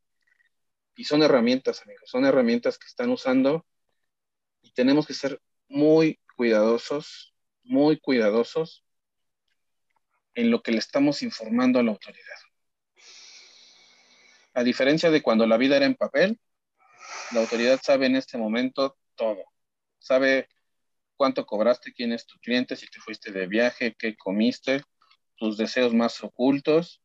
[0.97, 3.65] y son herramientas, amigos, son herramientas que están usando
[4.63, 8.85] y tenemos que ser muy cuidadosos, muy cuidadosos
[10.35, 12.37] en lo que le estamos informando a la autoridad.
[14.55, 16.39] A diferencia de cuando la vida era en papel,
[17.33, 19.45] la autoridad sabe en este momento todo.
[19.99, 20.49] Sabe
[21.17, 24.83] cuánto cobraste, quién es tu cliente, si te fuiste de viaje, qué comiste,
[25.37, 27.03] tus deseos más ocultos,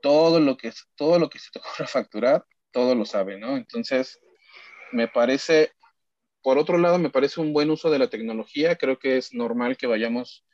[0.00, 3.56] todo lo que, todo lo que se te ocurra facturar, todo lo sabe, ¿no?
[3.56, 4.18] Entonces,
[4.92, 5.72] me parece,
[6.42, 9.76] por otro lado, me parece un buen uso de la tecnología, creo que es normal
[9.76, 10.44] que vayamos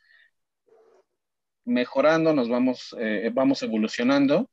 [1.64, 4.50] mejorando, nos vamos, eh, vamos evolucionando.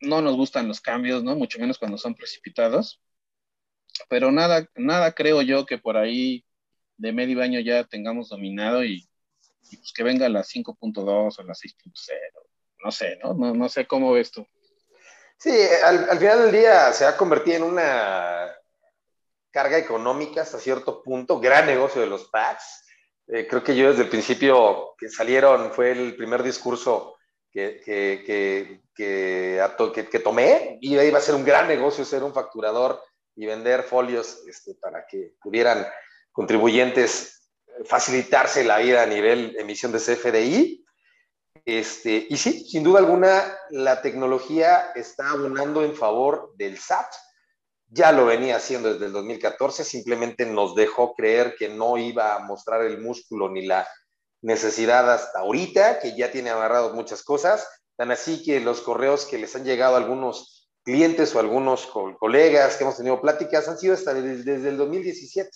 [0.00, 1.34] No nos gustan los cambios, ¿no?
[1.36, 3.00] Mucho menos cuando son precipitados.
[4.08, 6.44] Pero nada, nada creo yo que por ahí
[6.96, 9.08] de medio año ya tengamos dominado y,
[9.70, 11.92] pues que venga la 5.2 o la 6.0.
[12.84, 13.34] No sé, ¿no?
[13.34, 13.68] ¿no?
[13.68, 14.46] Sé cómo ves tú.
[15.36, 15.52] Sí,
[15.84, 18.52] al, final del día se ha convertido en una
[19.50, 22.84] carga económica hasta cierto punto, gran negocio de los packs.
[23.28, 27.17] Eh, creo que yo desde el principio que salieron fue el primer discurso
[27.50, 33.02] que, que, que, que, tomé y iba a ser un gran negocio ser un facturador
[33.36, 35.86] y vender folios este, para que pudieran
[36.32, 37.50] contribuyentes
[37.84, 40.84] facilitarse la vida a nivel emisión de CFDI.
[41.64, 47.06] Este, y sí, sin duda alguna, la tecnología está abonando en favor del SAT.
[47.90, 52.40] Ya lo venía haciendo desde el 2014, simplemente nos dejó creer que no iba a
[52.40, 53.88] mostrar el músculo ni la
[54.42, 57.66] necesidad hasta ahorita, que ya tiene amarrado muchas cosas.
[57.96, 61.86] Tan así que los correos que les han llegado a algunos clientes o algunos
[62.18, 65.50] colegas que hemos tenido pláticas han sido hasta desde, desde el 2017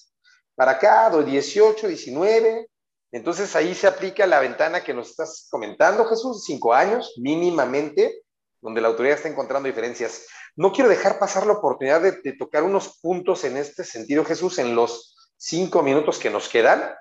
[0.54, 2.68] para acá, 18, 19,
[3.12, 8.22] entonces ahí se aplica la ventana que nos estás comentando, Jesús, cinco años mínimamente,
[8.60, 10.26] donde la autoridad está encontrando diferencias.
[10.56, 14.74] No quiero dejar pasar la oportunidad de, tocar unos puntos en este sentido, Jesús, en
[14.74, 16.94] los cinco minutos que nos quedan.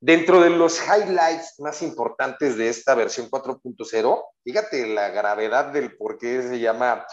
[0.00, 6.18] Dentro de los highlights más importantes de esta versión 4.0, fíjate la gravedad del por
[6.18, 7.06] qué se llama.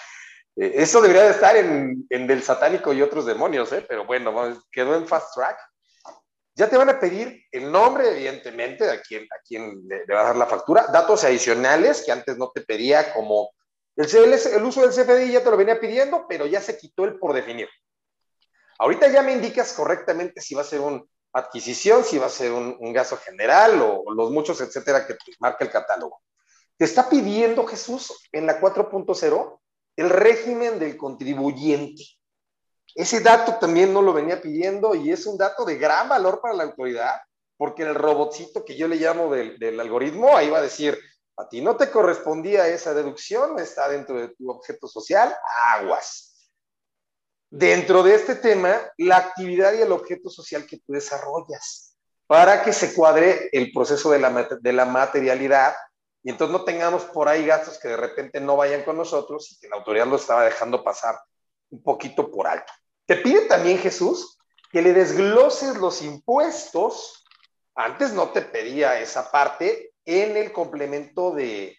[0.57, 3.86] Eh, eso debería de estar en, en, del satánico y otros demonios, ¿eh?
[3.88, 5.57] pero bueno, quedó en fast track.
[6.55, 10.25] Ya te van a pedir el nombre, evidentemente, a quien, a quien le, va a
[10.25, 13.51] dar la factura, datos adicionales que antes no te pedía, como
[13.95, 17.17] el, el uso del CFDI ya te lo venía pidiendo, pero ya se quitó el
[17.17, 17.69] por definir.
[18.77, 21.01] Ahorita ya me indicas correctamente si va a ser una
[21.34, 25.71] adquisición, si va a ser un, gasto general o, los muchos, etcétera, que marca el
[25.71, 26.21] catálogo.
[26.77, 29.59] Te está pidiendo, Jesús, en la 4.0,
[29.95, 32.03] el régimen del contribuyente.
[32.95, 36.53] Ese dato también no lo venía pidiendo y es un dato de gran valor para
[36.53, 37.21] la autoridad,
[37.57, 40.99] porque el robotcito que yo le llamo del, algoritmo, ahí va a decir,
[41.38, 45.36] a ti no te correspondía esa deducción, está dentro de tu objeto social,
[45.71, 46.32] aguas.
[47.55, 51.95] Dentro de este tema, la actividad y el objeto social que tú desarrollas,
[52.25, 55.75] para que se cuadre el proceso de la, materialidad
[56.23, 59.59] y entonces no tengamos por ahí gastos que de repente no vayan con nosotros y
[59.59, 61.19] que la autoridad lo estaba dejando pasar
[61.69, 62.73] un poquito por alto.
[63.05, 64.39] Te pide también Jesús
[64.71, 67.23] que le desgloses los impuestos.
[67.75, 71.77] Antes no te pedía esa parte en el complemento de,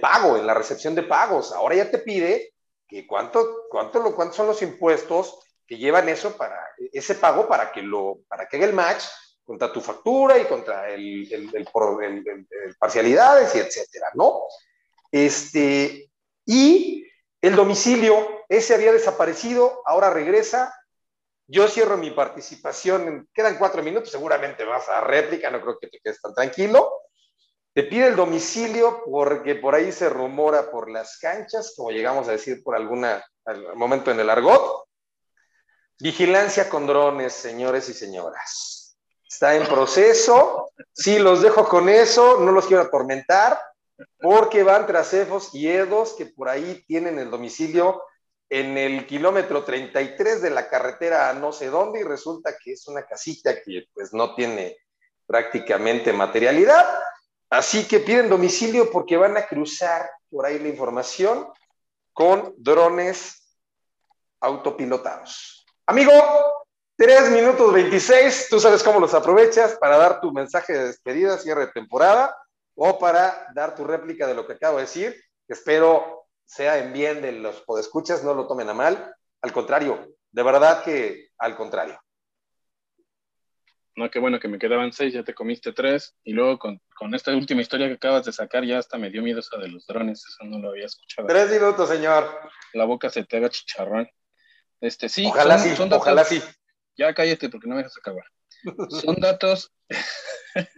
[0.00, 1.52] pago, en la recepción de pagos.
[1.52, 2.51] Ahora ya te pide
[3.06, 6.58] cuánto, cuánto, cuántos son los impuestos que llevan eso para
[6.92, 9.04] ese pago para que lo para que haga el match
[9.44, 11.68] contra tu factura y contra el, el, el,
[12.78, 14.42] parcialidades y etcétera, ¿no?
[15.10, 16.10] Este,
[16.46, 17.06] y
[17.40, 20.74] el domicilio, ese había desaparecido, ahora regresa.
[21.48, 25.98] Yo cierro mi participación, quedan cuatro minutos, seguramente vas a réplica, no creo que te
[25.98, 26.90] quedes tan tranquilo.
[27.74, 32.32] Te pide el domicilio porque por ahí se rumora por las canchas, como llegamos a
[32.32, 33.06] decir por algún
[33.74, 34.84] momento en el argot.
[35.98, 38.96] Vigilancia con drones, señores y señoras.
[39.26, 40.70] Está en proceso.
[40.92, 43.58] Sí, los dejo con eso, no los quiero atormentar
[44.20, 48.02] porque van tras EFOS y EDOS que por ahí tienen el domicilio
[48.48, 52.86] en el kilómetro 33 de la carretera a no sé dónde y resulta que es
[52.86, 54.76] una casita que pues no tiene
[55.26, 56.86] prácticamente materialidad.
[57.52, 61.48] Así que piden domicilio porque van a cruzar por ahí la información
[62.14, 63.58] con drones
[64.40, 65.66] autopilotados.
[65.84, 66.12] Amigo,
[66.96, 71.66] 3 minutos 26, tú sabes cómo los aprovechas para dar tu mensaje de despedida, cierre
[71.66, 72.34] de temporada
[72.74, 75.22] o para dar tu réplica de lo que acabo de decir.
[75.46, 79.14] Espero sea en bien de los podescuchas, no lo tomen a mal.
[79.42, 82.00] Al contrario, de verdad que al contrario.
[83.94, 86.16] No, qué bueno que me quedaban seis, ya te comiste tres.
[86.24, 86.80] Y luego con,
[87.14, 89.86] esta última historia que acabas de sacar, ya hasta me dio miedo eso de los
[89.86, 91.28] drones, eso no lo había escuchado.
[91.28, 92.28] Tres minutos, señor.
[92.72, 94.08] La boca se te haga chicharrón.
[94.80, 96.42] Este, sí, ojalá sí, ojalá sí.
[96.96, 98.24] Ya cállate porque no me dejas acabar.
[98.90, 99.72] Son datos,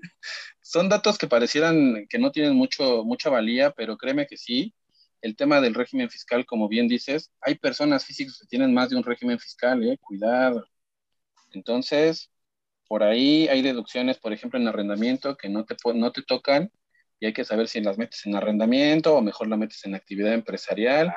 [0.63, 4.75] son datos que parecieran que no tienen mucho, mucha valía, pero créeme que sí.
[5.21, 8.97] El tema del régimen fiscal, como bien dices, hay personas físicas que tienen más de
[8.97, 10.67] un régimen fiscal, eh, cuidado.
[11.53, 12.31] Entonces,
[12.89, 16.71] por ahí hay deducciones, por ejemplo, en arrendamiento que no te, no te tocan
[17.21, 20.33] y hay que saber si las metes en arrendamiento o mejor la metes en actividad
[20.33, 21.09] empresarial.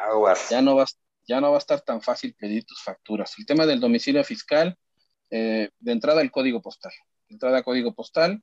[0.50, 3.34] Ya no, vas, ya no va a estar tan fácil pedir tus facturas.
[3.38, 4.78] El tema del domicilio fiscal,
[5.30, 6.94] eh, de entrada el código postal.
[7.28, 8.42] De entrada código postal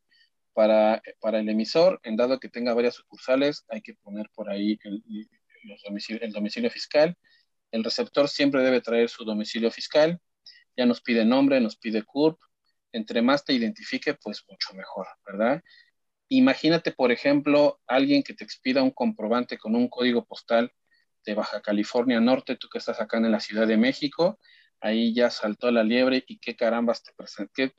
[0.53, 4.79] para, para el emisor, en dado que tenga varias sucursales, hay que poner por ahí
[4.85, 5.03] el,
[6.21, 7.17] el domicilio fiscal.
[7.71, 10.21] El receptor siempre debe traer su domicilio fiscal.
[10.77, 12.39] Ya nos pide nombre, nos pide CURP,
[12.95, 15.62] entre más te identifique, pues mucho mejor, ¿verdad?
[16.29, 20.73] Imagínate, por ejemplo, alguien que te expida un comprobante con un código postal
[21.27, 24.39] de Baja California Norte, tú que estás acá en la Ciudad de México,
[24.81, 27.12] ahí ya saltó la liebre y qué carambas te
[27.55, 27.75] qué,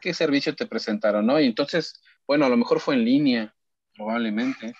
[0.00, 1.38] qué, servicio te presentaron, ¿no?
[1.38, 3.54] Y entonces, bueno, a lo mejor fue en línea,
[3.94, 4.74] probablemente,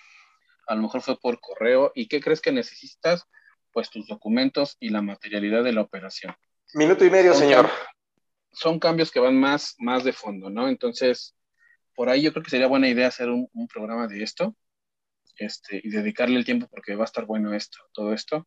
[0.67, 3.29] a lo mejor fue por correo, ¿y qué crees que necesitas?
[3.71, 6.35] Pues tus documentos y la materialidad de la operación.
[6.73, 7.69] Minuto y medio, señor
[8.55, 10.69] son cambios que van más, más de fondo, ¿no?
[10.69, 11.35] Entonces,
[11.95, 14.57] por ahí yo creo que sería buena idea hacer un, programa de esto
[15.37, 18.47] este, y dedicarle el tiempo porque va a estar bueno esto, todo esto.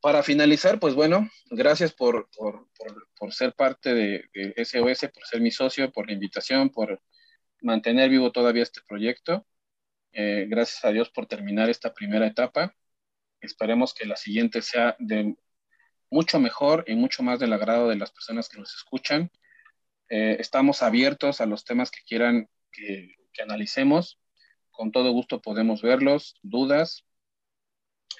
[0.00, 2.68] Para finalizar, pues bueno, gracias por, por,
[3.16, 7.00] por, ser parte de, SOS, por ser mi socio, por la invitación, por
[7.60, 9.46] mantener vivo todavía este proyecto.
[10.12, 12.74] Eh, gracias a Dios por terminar esta primera etapa.
[13.40, 15.36] Esperemos que la siguiente sea de
[16.12, 19.30] mucho mejor y mucho más del agrado de las personas que nos escuchan.
[20.10, 24.20] Eh, estamos abiertos a los temas que quieran que, analicemos.
[24.70, 27.06] Con todo gusto podemos verlos, dudas.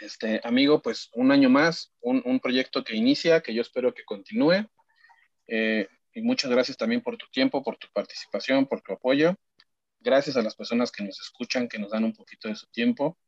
[0.01, 4.67] Este, amigo, pues un año más, un, proyecto que inicia, que yo espero que continúe.
[5.47, 9.37] Eh, y muchas gracias también por tu tiempo, por tu participación, por tu apoyo.
[10.01, 13.19] Gracias a las personas que nos escuchan, que nos dan un poquito de su tiempo.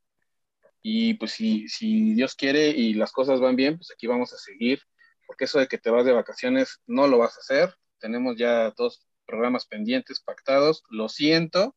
[0.87, 4.37] Y pues si, si Dios quiere y las cosas van bien, pues aquí vamos a
[4.37, 4.83] seguir,
[5.27, 7.75] porque eso de que te vas de vacaciones no lo vas a hacer.
[7.99, 10.85] Tenemos ya dos programas pendientes, pactados.
[10.91, 11.75] Lo siento,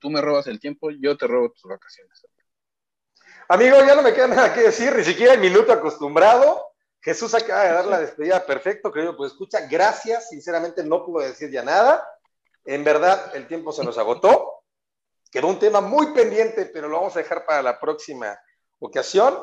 [0.00, 2.26] tú me robas el tiempo, yo te robo tus vacaciones.
[3.48, 6.60] Amigo, ya no me queda nada que decir, ni siquiera el minuto acostumbrado.
[7.00, 11.48] Jesús acaba de dar la despedida perfecto, querido, pues escucha, gracias, sinceramente no puedo decir
[11.52, 12.04] ya nada.
[12.64, 14.64] En verdad, el tiempo se nos agotó.
[15.30, 18.36] Quedó un tema muy pendiente, pero lo vamos a dejar para la próxima
[18.80, 19.38] ocasión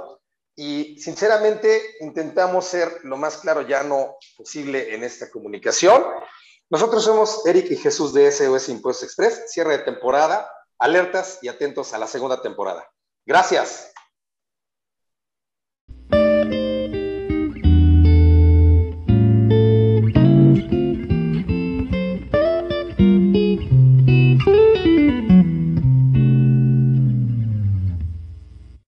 [0.56, 6.03] y sinceramente intentamos ser lo más claro ya no posible en esta comunicación.
[6.70, 10.49] Nosotros somos Eric y Jesús de SOS Impuestos Express, cierre de temporada,
[10.80, 12.90] alertas y atentos a la segunda temporada.
[13.26, 13.94] Gracias.